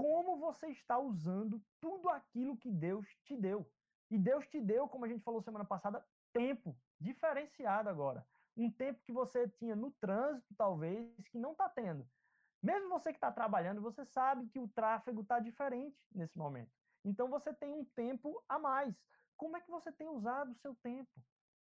[0.00, 3.70] como você está usando tudo aquilo que Deus te deu.
[4.10, 8.26] E Deus te deu, como a gente falou semana passada, tempo diferenciado agora.
[8.56, 12.08] Um tempo que você tinha no trânsito, talvez, que não está tendo.
[12.62, 16.72] Mesmo você que está trabalhando, você sabe que o tráfego está diferente nesse momento.
[17.04, 18.96] Então você tem um tempo a mais.
[19.36, 21.10] Como é que você tem usado o seu tempo?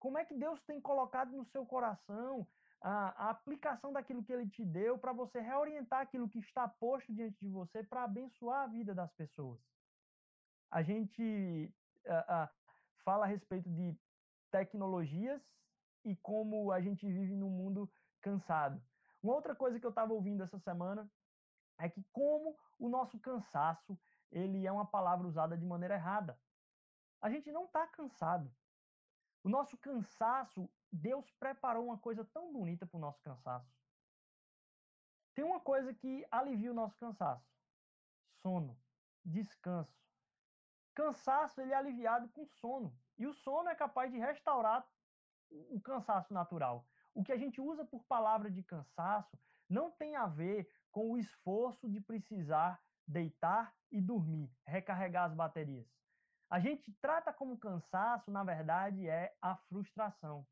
[0.00, 2.44] Como é que Deus tem colocado no seu coração
[2.80, 7.12] a, a aplicação daquilo que ele te deu para você reorientar aquilo que está posto
[7.12, 9.60] diante de você para abençoar a vida das pessoas?
[10.70, 11.72] A gente
[12.04, 12.48] uh, uh,
[13.04, 13.96] fala a respeito de
[14.50, 15.42] tecnologias
[16.04, 18.82] e como a gente vive num mundo cansado.
[19.22, 21.08] Uma outra coisa que eu estava ouvindo essa semana
[21.78, 23.98] é que como o nosso cansaço
[24.30, 26.38] ele é uma palavra usada de maneira errada.
[27.20, 28.50] A gente não está cansado.
[29.46, 33.72] O nosso cansaço, Deus preparou uma coisa tão bonita para o nosso cansaço.
[35.36, 37.48] Tem uma coisa que alivia o nosso cansaço:
[38.42, 38.76] sono,
[39.24, 39.96] descanso.
[40.96, 42.92] Cansaço ele é aliviado com sono.
[43.16, 44.84] E o sono é capaz de restaurar
[45.48, 46.84] o cansaço natural.
[47.14, 51.16] O que a gente usa por palavra de cansaço não tem a ver com o
[51.16, 55.95] esforço de precisar deitar e dormir, recarregar as baterias.
[56.48, 60.46] A gente trata como cansaço, na verdade, é a frustração.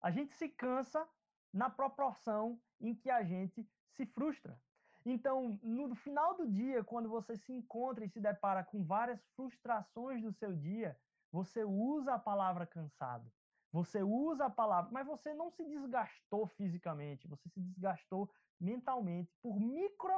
[0.00, 1.08] A gente se cansa
[1.52, 4.60] na proporção em que a gente se frustra.
[5.04, 10.22] Então, no final do dia, quando você se encontra e se depara com várias frustrações
[10.22, 10.98] do seu dia,
[11.30, 13.30] você usa a palavra cansado.
[13.72, 19.58] Você usa a palavra, mas você não se desgastou fisicamente, você se desgastou mentalmente por
[19.58, 20.12] micro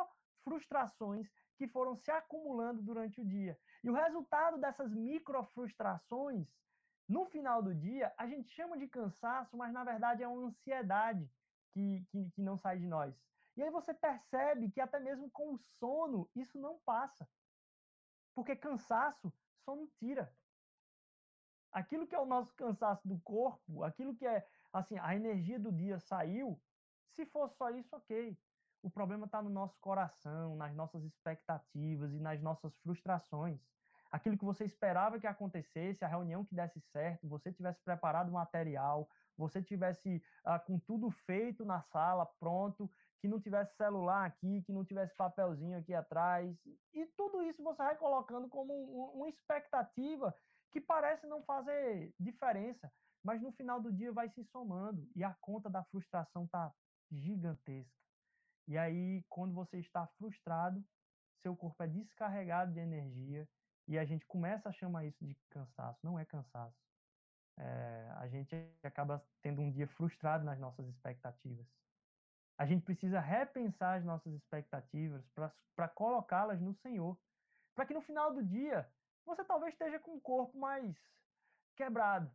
[0.44, 3.58] frustrações que foram se acumulando durante o dia.
[3.82, 6.46] E o resultado dessas micro frustrações,
[7.08, 11.28] no final do dia, a gente chama de cansaço, mas na verdade é uma ansiedade
[11.72, 13.14] que, que, que não sai de nós.
[13.56, 17.28] E aí você percebe que até mesmo com o sono isso não passa.
[18.34, 19.32] Porque cansaço
[19.64, 20.32] sono tira.
[21.70, 25.70] Aquilo que é o nosso cansaço do corpo, aquilo que é assim, a energia do
[25.70, 26.60] dia saiu,
[27.12, 28.36] se for só isso, ok.
[28.84, 33.58] O problema está no nosso coração, nas nossas expectativas e nas nossas frustrações.
[34.12, 38.34] Aquilo que você esperava que acontecesse, a reunião que desse certo, você tivesse preparado o
[38.34, 44.62] material, você tivesse ah, com tudo feito na sala, pronto, que não tivesse celular aqui,
[44.64, 46.54] que não tivesse papelzinho aqui atrás.
[46.92, 50.36] E tudo isso você vai colocando como um, uma expectativa
[50.70, 52.92] que parece não fazer diferença,
[53.24, 56.70] mas no final do dia vai se somando e a conta da frustração está
[57.10, 58.03] gigantesca.
[58.66, 60.82] E aí, quando você está frustrado,
[61.42, 63.46] seu corpo é descarregado de energia
[63.86, 65.98] e a gente começa a chamar isso de cansaço.
[66.02, 66.76] Não é cansaço.
[67.58, 71.66] É, a gente acaba tendo um dia frustrado nas nossas expectativas.
[72.58, 75.24] A gente precisa repensar as nossas expectativas
[75.74, 77.18] para colocá-las no Senhor.
[77.74, 78.88] Para que no final do dia
[79.26, 80.96] você talvez esteja com o corpo mais
[81.76, 82.30] quebrado,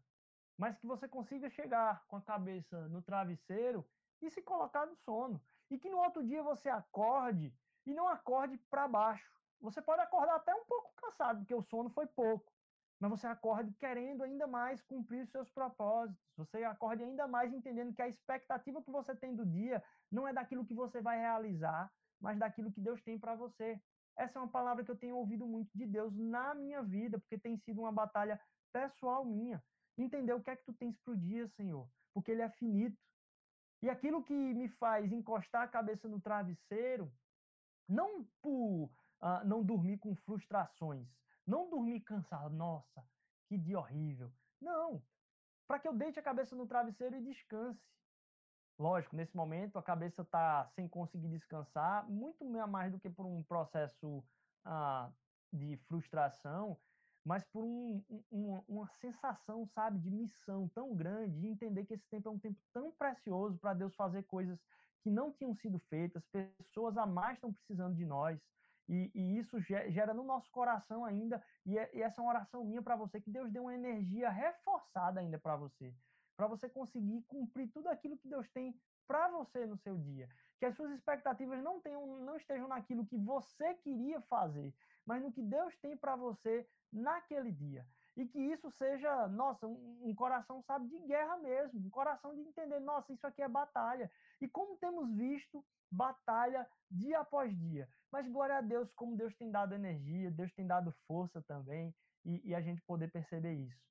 [0.58, 3.88] mas que você consiga chegar com a cabeça no travesseiro
[4.22, 5.42] e se colocar no sono.
[5.70, 7.54] E que no outro dia você acorde
[7.86, 9.32] e não acorde para baixo.
[9.62, 12.52] Você pode acordar até um pouco cansado, porque o sono foi pouco
[13.00, 16.22] mas você acorde querendo ainda mais cumprir os seus propósitos.
[16.36, 20.34] Você acorde ainda mais entendendo que a expectativa que você tem do dia não é
[20.34, 23.82] daquilo que você vai realizar, mas daquilo que Deus tem para você.
[24.18, 27.38] Essa é uma palavra que eu tenho ouvido muito de Deus na minha vida, porque
[27.38, 28.40] tem sido uma batalha
[28.74, 29.64] pessoal minha.
[29.98, 32.98] Entender o que é que tu tens para o dia, Senhor, porque ele é finito.
[33.82, 37.12] E aquilo que me faz encostar a cabeça no travesseiro,
[37.88, 38.86] não por
[39.22, 41.08] uh, não dormir com frustrações,
[41.48, 43.04] não dormir cansado, nossa,
[43.48, 44.32] que dia horrível.
[44.62, 45.02] Não.
[45.68, 47.82] Para que eu deite a cabeça no travesseiro e descanse.
[48.78, 53.44] Lógico, nesse momento a cabeça está sem conseguir descansar, muito mais do que por um
[53.44, 54.24] processo
[54.64, 55.12] ah,
[55.52, 56.80] de frustração,
[57.26, 62.08] mas por um, um, uma sensação, sabe, de missão tão grande, de entender que esse
[62.10, 64.60] tempo é um tempo tão precioso para Deus fazer coisas
[65.02, 68.40] que não tinham sido feitas, pessoas a mais estão precisando de nós,
[68.88, 72.66] e, e isso gera no nosso coração ainda, e, é, e essa é uma oração
[72.66, 75.94] minha para você, que Deus dê uma energia reforçada ainda para você,
[76.36, 78.76] para você conseguir cumprir tudo aquilo que Deus tem
[79.08, 80.28] para você no seu dia.
[80.60, 84.74] Que as suas expectativas não, tenham, não estejam naquilo que você queria fazer,
[85.06, 87.86] mas no que Deus tem para você naquele dia.
[88.18, 92.80] E que isso seja, nossa, um, coração, sabe, de guerra mesmo, um coração de entender,
[92.80, 94.12] nossa, isso aqui é batalha.
[94.42, 97.88] E como temos visto batalha dia após dia.
[98.12, 102.50] Mas glória a Deus, como Deus tem dado energia, Deus tem dado força também, e,
[102.50, 103.82] e a gente poder perceber isso.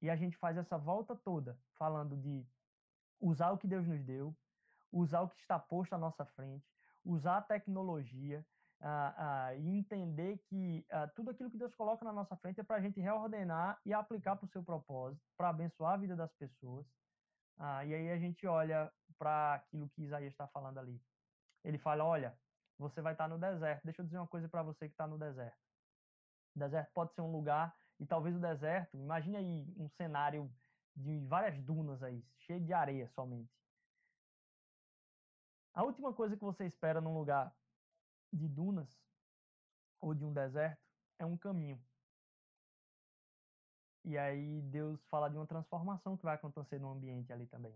[0.00, 2.46] E a gente faz essa volta toda falando de
[3.20, 4.34] usar o que Deus nos deu,
[4.92, 6.66] usar o que está posto à nossa frente,
[7.04, 8.44] usar a tecnologia,
[8.80, 12.64] uh, uh, e entender que uh, tudo aquilo que Deus coloca na nossa frente é
[12.64, 16.32] para a gente reordenar e aplicar para o seu propósito, para abençoar a vida das
[16.34, 16.86] pessoas.
[17.86, 21.00] e aí a gente olha para aquilo que Isaías está falando ali.
[21.64, 22.36] Ele fala: olha,
[22.78, 23.84] você vai estar no deserto.
[23.84, 25.58] Deixa eu dizer uma coisa para você que está no deserto.
[26.54, 30.50] O deserto pode ser um lugar, e talvez o deserto, imagine aí um cenário
[30.96, 33.52] de várias dunas aí, cheio de areia somente.
[35.74, 37.52] A última coisa que você espera num lugar
[38.34, 38.88] de dunas
[40.00, 40.82] ou de um deserto
[41.18, 41.80] é um caminho.
[44.04, 47.74] E aí Deus fala de uma transformação que vai acontecer no ambiente ali também.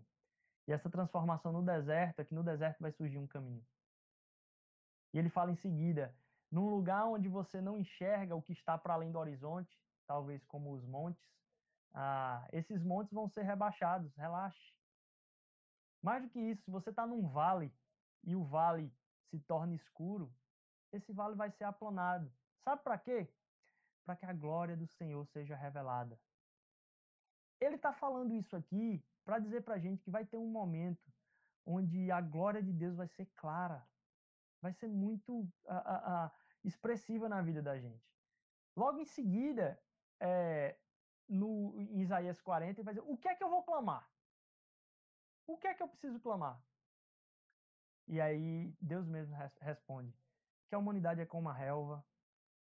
[0.67, 3.65] E essa transformação no deserto é que no deserto vai surgir um caminho.
[5.11, 6.15] E ele fala em seguida:
[6.51, 10.71] num lugar onde você não enxerga o que está para além do horizonte, talvez como
[10.73, 11.23] os montes,
[11.93, 14.75] ah, esses montes vão ser rebaixados, relaxe.
[16.01, 17.73] Mais do que isso, se você está num vale
[18.23, 18.93] e o vale
[19.29, 20.31] se torna escuro,
[20.91, 22.31] esse vale vai ser aplanado.
[22.63, 23.31] Sabe para quê?
[24.05, 26.19] Para que a glória do Senhor seja revelada.
[27.59, 31.11] Ele está falando isso aqui para dizer para a gente que vai ter um momento
[31.65, 33.85] onde a glória de Deus vai ser clara,
[34.61, 35.47] vai ser muito
[36.63, 38.09] expressiva na vida da gente.
[38.75, 39.79] Logo em seguida,
[40.19, 40.77] é,
[41.27, 44.09] no em Isaías 40, ele vai dizer: O que é que eu vou clamar?
[45.45, 46.61] O que é que eu preciso clamar?
[48.07, 50.17] E aí Deus mesmo res, responde
[50.69, 52.05] que a humanidade é como a relva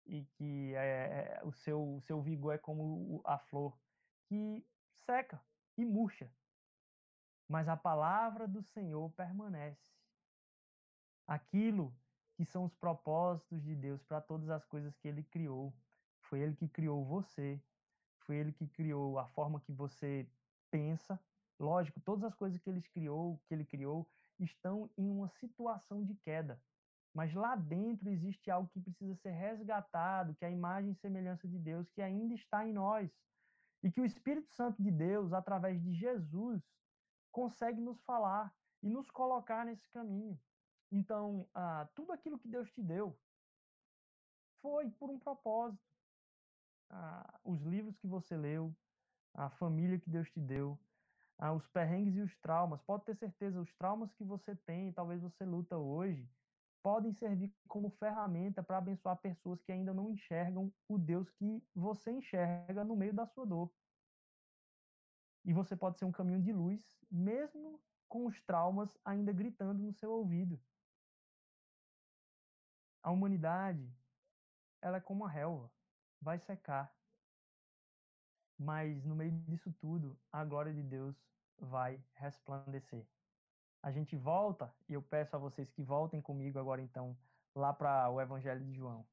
[0.06, 3.78] e que é, é, o, seu, o seu vigor é como a flor
[4.26, 5.40] que seca,
[5.76, 6.30] e murcha,
[7.48, 9.88] mas a palavra do Senhor permanece.
[11.26, 11.94] Aquilo
[12.34, 15.74] que são os propósitos de Deus para todas as coisas que ele criou.
[16.22, 17.62] Foi ele que criou você,
[18.20, 20.28] foi ele que criou a forma que você
[20.70, 21.20] pensa.
[21.58, 26.14] Lógico, todas as coisas que ele criou, que ele criou, estão em uma situação de
[26.14, 26.60] queda.
[27.18, 31.48] Mas lá dentro existe algo que precisa ser resgatado, que é a imagem e semelhança
[31.48, 33.10] de Deus que ainda está em nós.
[33.82, 36.62] E que o Espírito Santo de Deus, através de Jesus,
[37.32, 38.54] consegue nos falar
[38.84, 40.40] e nos colocar nesse caminho.
[40.92, 43.18] Então, ah, tudo aquilo que Deus te deu
[44.62, 45.82] foi por um propósito.
[46.88, 48.72] Ah, os livros que você leu,
[49.34, 50.78] a família que Deus te deu,
[51.36, 52.80] ah, os perrengues e os traumas.
[52.82, 56.30] Pode ter certeza, os traumas que você tem, talvez você luta hoje,
[56.82, 62.10] podem servir como ferramenta para abençoar pessoas que ainda não enxergam o Deus que você
[62.10, 63.72] enxerga no meio da sua dor.
[65.44, 69.92] E você pode ser um caminho de luz, mesmo com os traumas ainda gritando no
[69.92, 70.60] seu ouvido.
[73.02, 73.90] A humanidade,
[74.82, 75.70] ela é como a relva,
[76.20, 76.94] vai secar.
[78.58, 81.16] Mas no meio disso tudo, a glória de Deus
[81.58, 83.06] vai resplandecer.
[83.82, 87.16] A gente volta, e eu peço a vocês que voltem comigo agora então
[87.54, 89.06] lá para o Evangelho de João.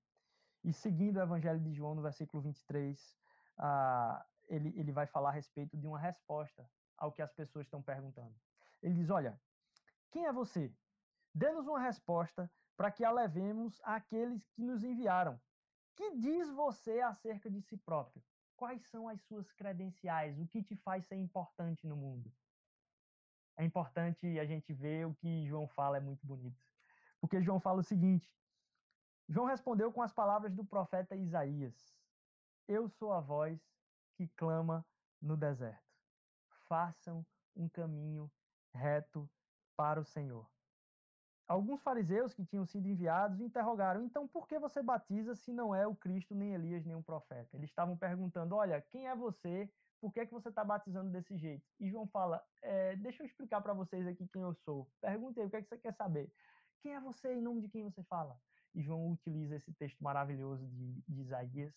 [0.63, 3.17] E seguindo o Evangelho de João, no versículo 23,
[3.57, 7.81] ah, ele, ele vai falar a respeito de uma resposta ao que as pessoas estão
[7.81, 8.33] perguntando.
[8.81, 9.39] Ele diz: Olha,
[10.11, 10.73] quem é você?
[11.33, 15.39] Dê-nos uma resposta para que a levemos àqueles que nos enviaram.
[15.95, 18.23] Que diz você acerca de si próprio?
[18.55, 20.39] Quais são as suas credenciais?
[20.39, 22.31] O que te faz ser importante no mundo?
[23.57, 26.61] É importante a gente ver o que João fala, é muito bonito.
[27.19, 28.35] Porque João fala o seguinte:
[29.27, 31.95] João respondeu com as palavras do profeta Isaías:
[32.67, 33.59] Eu sou a voz
[34.15, 34.85] que clama
[35.21, 35.83] no deserto.
[36.67, 37.25] Façam
[37.55, 38.31] um caminho
[38.73, 39.29] reto
[39.75, 40.49] para o Senhor.
[41.47, 45.85] Alguns fariseus que tinham sido enviados interrogaram: então por que você batiza se não é
[45.87, 47.55] o Cristo, nem Elias, nem um profeta?
[47.55, 49.71] Eles estavam perguntando: olha, quem é você?
[49.99, 51.65] Por que, é que você está batizando desse jeito?
[51.79, 54.89] E João fala: é, deixa eu explicar para vocês aqui quem eu sou.
[55.01, 56.31] Perguntei: o que, é que você quer saber?
[56.81, 58.39] Quem é você em nome de quem você fala?
[58.73, 61.73] E João utiliza esse texto maravilhoso de, de Isaías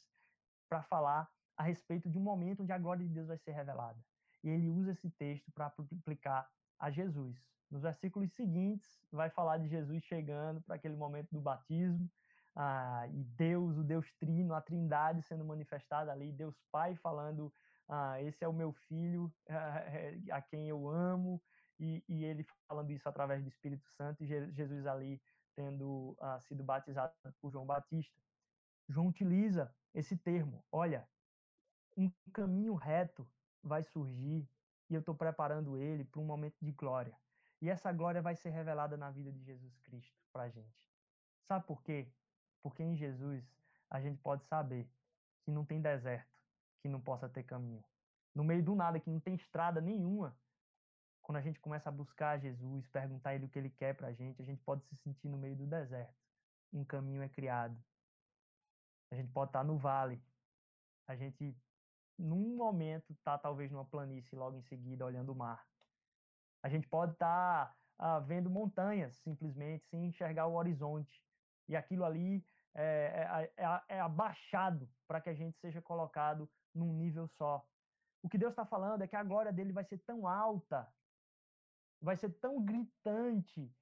[0.68, 3.98] para falar a respeito de um momento onde a glória de Deus vai ser revelada.
[4.44, 6.48] E ele usa esse texto para aplicar
[6.78, 7.36] a Jesus.
[7.70, 12.08] Nos versículos seguintes, vai falar de Jesus chegando para aquele momento do batismo,
[12.54, 17.52] ah, e Deus, o Deus Trino, a Trindade sendo manifestada ali, Deus Pai falando:
[17.88, 19.32] ah, Esse é o meu filho,
[20.30, 21.40] a quem eu amo,
[21.80, 25.20] e, e, ele falando isso através do Espírito Santo, e Jesus ali
[25.54, 28.16] tendo ah, sido batizado por João Batista.
[28.88, 31.08] João utiliza esse termo: olha,
[31.96, 33.28] um caminho reto
[33.62, 34.48] vai surgir
[34.88, 37.16] e eu estou preparando ele para um momento de glória.
[37.60, 40.88] E essa glória vai ser revelada na vida de Jesus Cristo para a gente.
[41.46, 42.08] Sabe por quê?
[42.62, 43.44] Porque em Jesus
[43.90, 44.88] a gente pode saber
[45.42, 46.37] que não tem deserto
[46.80, 47.84] que não possa ter caminho.
[48.34, 50.36] No meio do nada, que não tem estrada nenhuma,
[51.22, 54.12] quando a gente começa a buscar Jesus, perguntar Ele o que Ele quer para a
[54.12, 56.16] gente, a gente pode se sentir no meio do deserto.
[56.72, 57.78] Um caminho é criado.
[59.10, 60.22] A gente pode estar no vale.
[61.06, 61.56] A gente,
[62.18, 65.66] num momento, está talvez numa planície logo em seguida, olhando o mar.
[66.62, 71.22] A gente pode estar tá, ah, vendo montanhas, simplesmente, sem enxergar o horizonte.
[71.68, 76.92] E aquilo ali é, é, é, é abaixado para que a gente seja colocado num
[76.92, 77.66] nível só.
[78.22, 80.92] O que Deus está falando é que a glória dele vai ser tão alta,
[82.00, 83.72] vai ser tão gritante,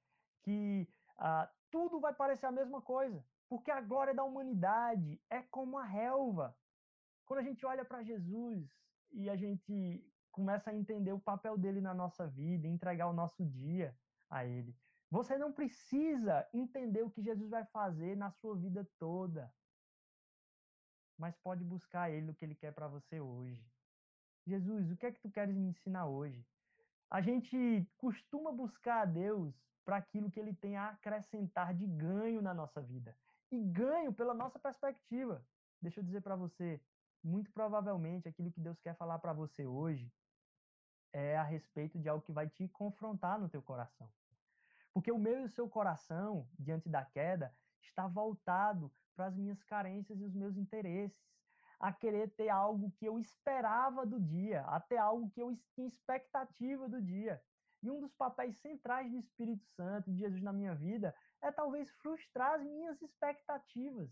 [0.43, 3.23] que ah, tudo vai parecer a mesma coisa.
[3.49, 6.55] Porque a glória da humanidade é como a relva.
[7.25, 8.69] Quando a gente olha para Jesus
[9.11, 13.43] e a gente começa a entender o papel dele na nossa vida, entregar o nosso
[13.45, 13.97] dia
[14.29, 14.75] a ele.
[15.09, 19.51] Você não precisa entender o que Jesus vai fazer na sua vida toda,
[21.17, 23.65] mas pode buscar ele no que ele quer para você hoje.
[24.45, 26.45] Jesus, o que é que tu queres me ensinar hoje?
[27.09, 29.53] A gente costuma buscar a Deus
[29.83, 33.17] para aquilo que ele tem a acrescentar de ganho na nossa vida.
[33.51, 35.45] E ganho pela nossa perspectiva.
[35.81, 36.81] Deixa eu dizer para você,
[37.23, 40.11] muito provavelmente aquilo que Deus quer falar para você hoje
[41.13, 44.09] é a respeito de algo que vai te confrontar no teu coração.
[44.93, 47.53] Porque o meu e o seu coração, diante da queda,
[47.89, 51.17] está voltado para as minhas carências e os meus interesses,
[51.79, 55.87] a querer ter algo que eu esperava do dia, a ter algo que eu tinha
[55.87, 57.41] expectativa do dia.
[57.83, 61.89] E um dos papéis centrais do Espírito Santo, de Jesus na minha vida, é talvez
[62.01, 64.09] frustrar as minhas expectativas,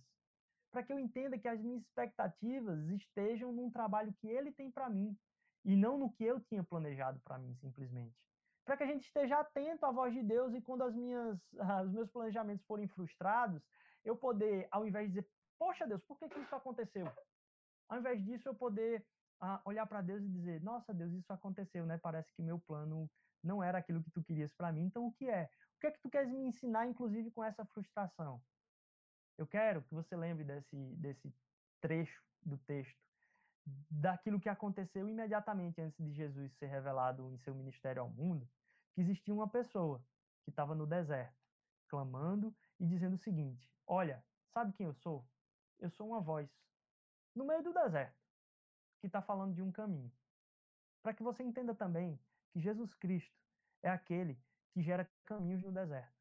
[0.72, 4.90] para que eu entenda que as minhas expectativas estejam num trabalho que ele tem para
[4.90, 5.18] mim
[5.64, 8.25] e não no que eu tinha planejado para mim, simplesmente.
[8.66, 11.40] Para que a gente esteja atento à voz de Deus e quando as minhas,
[11.86, 13.62] os meus planejamentos forem frustrados,
[14.04, 17.12] eu poder, ao invés de dizer, poxa Deus, por que, que isso aconteceu?
[17.88, 19.06] Ao invés disso, eu poder
[19.40, 21.98] ah, olhar para Deus e dizer, nossa Deus, isso aconteceu, né?
[21.98, 23.10] Parece que meu plano
[23.44, 25.50] não era aquilo que tu querias para mim, então o que é?
[25.78, 28.42] O que é que tu queres me ensinar, inclusive, com essa frustração?
[29.38, 31.34] Eu quero que você lembre desse, desse
[31.82, 33.00] trecho do texto,
[33.90, 38.48] daquilo que aconteceu imediatamente antes de Jesus ser revelado em seu ministério ao mundo,
[38.94, 40.04] que existia uma pessoa
[40.44, 41.36] que estava no deserto,
[41.88, 45.28] clamando e dizendo o seguinte: Olha, sabe quem eu sou?
[45.80, 46.50] Eu sou uma voz
[47.34, 48.24] no meio do deserto
[49.00, 50.12] que está falando de um caminho.
[51.02, 52.20] Para que você entenda também
[52.52, 53.38] que Jesus Cristo
[53.84, 54.40] é aquele
[54.72, 56.14] que gera caminhos no deserto,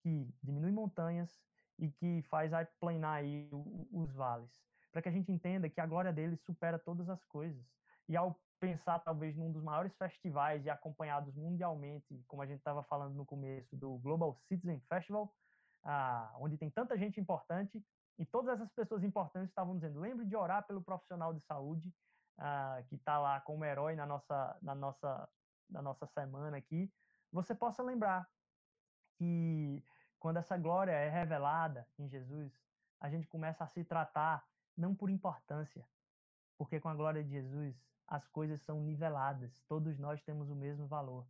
[0.00, 1.40] que diminui montanhas
[1.78, 3.48] e que faz aplanar aí
[3.92, 4.50] os vales,
[4.92, 7.64] para que a gente entenda que a glória dele supera todas as coisas.
[8.08, 12.84] E ao pensar talvez num dos maiores festivais e acompanhados mundialmente, como a gente estava
[12.84, 15.34] falando no começo do Global Citizen Festival,
[15.82, 17.84] ah, onde tem tanta gente importante
[18.18, 21.92] e todas essas pessoas importantes estavam dizendo: lembre de orar pelo profissional de saúde
[22.38, 25.28] ah, que está lá como herói na nossa, na nossa,
[25.68, 26.92] na nossa semana aqui.
[27.32, 28.28] Você possa lembrar
[29.16, 29.82] que
[30.20, 32.52] quando essa glória é revelada em Jesus,
[33.00, 34.44] a gente começa a se tratar
[34.76, 35.86] não por importância,
[36.56, 37.74] porque com a glória de Jesus
[38.06, 41.26] as coisas são niveladas, todos nós temos o mesmo valor.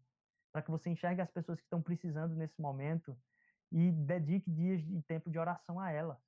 [0.51, 3.16] Para que você enxergue as pessoas que estão precisando nesse momento
[3.70, 6.20] e dedique dias de tempo de oração a ela,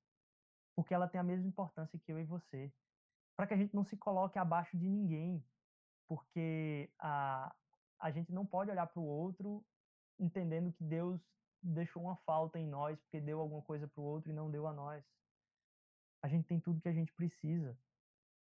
[0.75, 2.71] porque ela tem a mesma importância que eu e você.
[3.35, 5.43] Para que a gente não se coloque abaixo de ninguém,
[6.07, 7.53] porque a,
[7.99, 9.63] a gente não pode olhar para o outro
[10.19, 11.21] entendendo que Deus
[11.61, 14.67] deixou uma falta em nós porque deu alguma coisa para o outro e não deu
[14.67, 15.03] a nós.
[16.25, 17.77] A gente tem tudo que a gente precisa.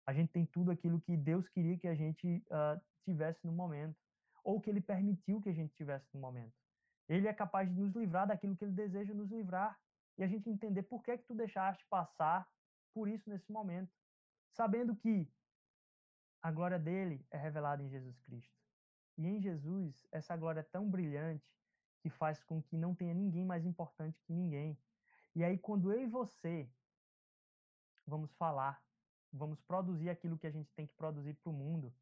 [0.07, 3.95] A gente tem tudo aquilo que Deus queria que a gente uh, tivesse no momento,
[4.43, 6.55] ou que Ele permitiu que a gente tivesse no momento.
[7.07, 9.79] Ele é capaz de nos livrar daquilo que Ele deseja nos livrar
[10.17, 12.49] e a gente entender por que que tu deixaste passar
[12.95, 13.93] por isso nesse momento,
[14.51, 15.31] sabendo que
[16.41, 18.59] a glória dele é revelada em Jesus Cristo.
[19.19, 21.55] E em Jesus, essa glória é tão brilhante
[22.01, 24.79] que faz com que não tenha ninguém mais importante que ninguém.
[25.35, 26.67] E aí, quando eu e você
[28.07, 28.83] vamos falar,
[29.33, 31.93] vamos produzir aquilo que a gente tem que produzir para o mundo,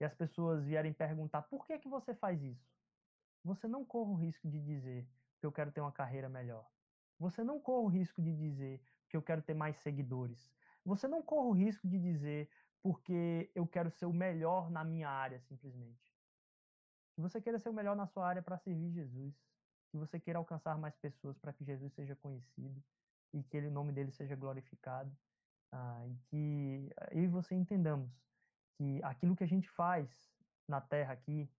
[0.00, 2.70] e as pessoas vierem perguntar por que que você faz isso,
[3.42, 5.08] você não corre o risco de dizer
[5.40, 6.68] que eu quero ter uma carreira melhor.
[7.18, 10.52] Você não corre o risco de dizer que eu quero ter mais seguidores.
[10.84, 12.48] Você não corre o risco de dizer
[12.82, 16.18] porque eu quero ser o melhor na minha área, simplesmente
[17.18, 19.34] que você queira ser o melhor na sua área para servir Jesus,
[19.90, 22.80] que você queira alcançar mais pessoas para que Jesus seja conhecido
[23.32, 25.10] e que ele, o nome dele seja glorificado,
[25.72, 28.10] ah, e que eu e você entendamos
[28.76, 30.08] que aquilo que a gente faz
[30.66, 31.50] na terra aqui,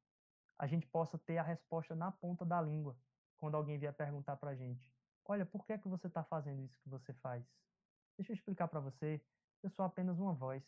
[0.58, 2.98] a gente possa ter a resposta na ponta da língua
[3.38, 4.94] quando alguém vier perguntar para a gente:
[5.26, 7.46] Olha, por que é que você está fazendo isso que você faz?
[8.18, 9.22] Deixa eu explicar para você.
[9.62, 10.64] Eu sou apenas uma voz,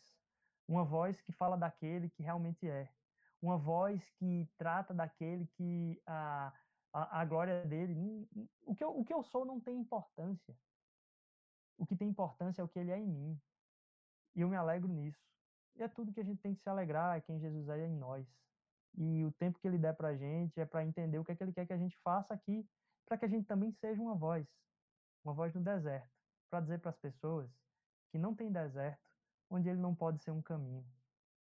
[0.68, 2.88] uma voz que fala daquele que realmente é,
[3.40, 6.52] uma voz que trata daquele que a,
[6.92, 8.28] a, a glória dele.
[8.64, 10.56] O que, eu, o que eu sou não tem importância.
[11.76, 13.40] O que tem importância é o que ele é em mim.
[14.34, 15.20] E eu me alegro nisso.
[15.74, 17.96] E é tudo que a gente tem que se alegrar, é quem Jesus é em
[17.96, 18.26] nós.
[18.94, 21.36] E o tempo que ele der para a gente é para entender o que é
[21.36, 22.68] que ele quer que a gente faça aqui,
[23.06, 24.46] para que a gente também seja uma voz,
[25.24, 26.10] uma voz no deserto,
[26.50, 27.50] para dizer para as pessoas
[28.10, 29.00] que não tem deserto
[29.50, 30.84] onde ele não pode ser um caminho,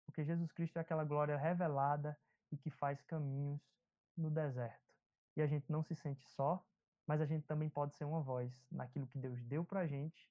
[0.04, 2.18] porque Jesus Cristo é aquela glória revelada
[2.50, 3.60] e que faz caminhos
[4.16, 4.94] no deserto.
[5.36, 6.64] E a gente não se sente só,
[7.06, 10.28] mas a gente também pode ser uma voz naquilo que Deus deu para a gente,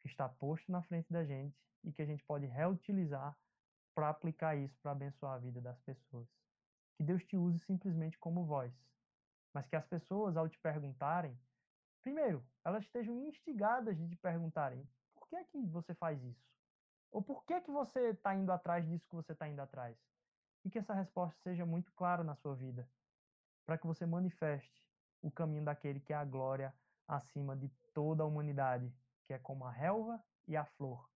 [0.00, 3.36] que está posto na frente da gente e que a gente pode reutilizar
[3.94, 6.28] para aplicar isso para abençoar a vida das pessoas.
[6.96, 8.72] Que Deus te use simplesmente como voz,
[9.52, 11.36] mas que as pessoas, ao te perguntarem,
[12.00, 16.48] primeiro, elas estejam instigadas de te perguntarem: por que é que você faz isso?
[17.10, 19.96] Ou por que, que você está indo atrás disso que você está indo atrás?
[20.64, 22.88] E que essa resposta seja muito clara na sua vida,
[23.64, 24.87] para que você manifeste
[25.22, 26.74] o caminho daquele que é a glória
[27.06, 28.92] acima de toda a humanidade,
[29.26, 31.08] que é como a relva e a flor,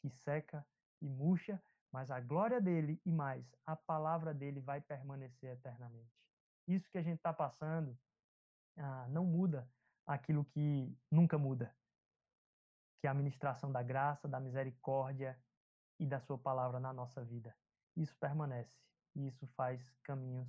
[0.00, 0.66] que seca
[1.00, 6.12] e murcha, mas a glória dele e mais, a palavra dele vai permanecer eternamente.
[6.66, 7.96] Isso que a gente está passando
[8.76, 9.68] ah, não muda
[10.06, 11.74] aquilo que nunca muda,
[13.00, 15.38] que é a ministração da graça, da misericórdia
[15.98, 17.56] e da sua palavra na nossa vida.
[17.96, 18.76] Isso permanece
[19.14, 20.48] e isso faz caminhos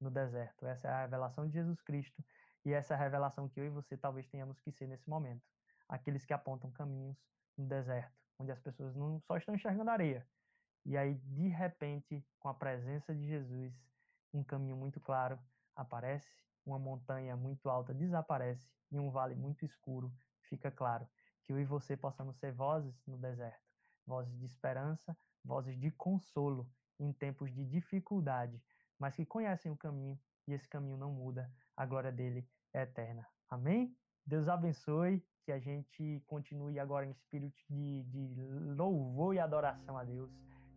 [0.00, 0.66] no deserto.
[0.66, 2.24] Essa é a revelação de Jesus Cristo
[2.64, 5.42] e essa é a revelação que eu e você talvez tenhamos que ser nesse momento.
[5.88, 7.18] Aqueles que apontam caminhos
[7.56, 10.28] no deserto, onde as pessoas não só estão enxergando areia,
[10.84, 13.74] E aí, de repente, com a presença de Jesus,
[14.32, 15.40] um caminho muito claro
[15.76, 21.08] aparece, uma montanha muito alta desaparece e um vale muito escuro fica claro.
[21.42, 23.62] Que eu e você possamos ser vozes no deserto,
[24.06, 28.62] vozes de esperança, vozes de consolo em tempos de dificuldade,
[28.98, 33.26] mas que conhecem o caminho e esse caminho não muda, a glória dele é eterna.
[33.50, 33.94] Amém?
[34.26, 38.34] Deus abençoe, que a gente continue agora em espírito de, de
[38.76, 40.30] louvor e adoração a Deus.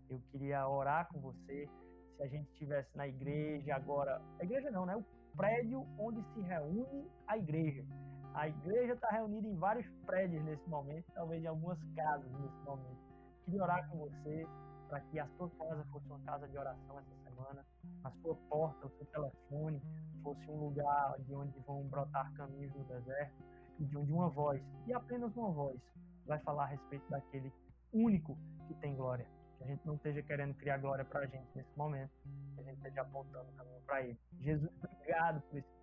[0.09, 1.69] Eu queria orar com você.
[2.17, 4.95] Se a gente estivesse na igreja agora, a igreja não, né?
[4.95, 7.85] O prédio onde se reúne a igreja.
[8.33, 12.99] A igreja está reunida em vários prédios nesse momento, talvez em algumas casas nesse momento.
[13.45, 14.47] Queria orar com você
[14.89, 17.65] para que a sua casa fosse uma casa de oração essa semana,
[18.03, 19.81] a sua porta, o seu telefone
[20.17, 23.43] fosse um lugar de onde vão brotar caminhos no deserto
[23.79, 25.79] e de onde uma voz, e apenas uma voz,
[26.25, 27.53] vai falar a respeito daquele
[27.93, 28.37] único
[28.67, 29.25] que tem glória.
[29.57, 32.11] Que a gente não esteja querendo criar glória para a gente nesse momento,
[32.53, 34.19] que a gente esteja apontando o caminho para Ele.
[34.39, 35.77] Jesus, obrigado por isso.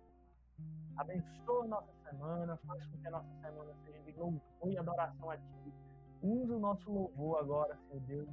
[0.97, 5.37] Abençoa nossa semana, faz com que a nossa semana seja de louvor e adoração a
[5.37, 5.73] Ti.
[6.21, 8.29] Usa o nosso louvor agora, Senhor Deus,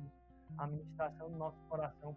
[0.58, 2.16] a ministração do nosso coração.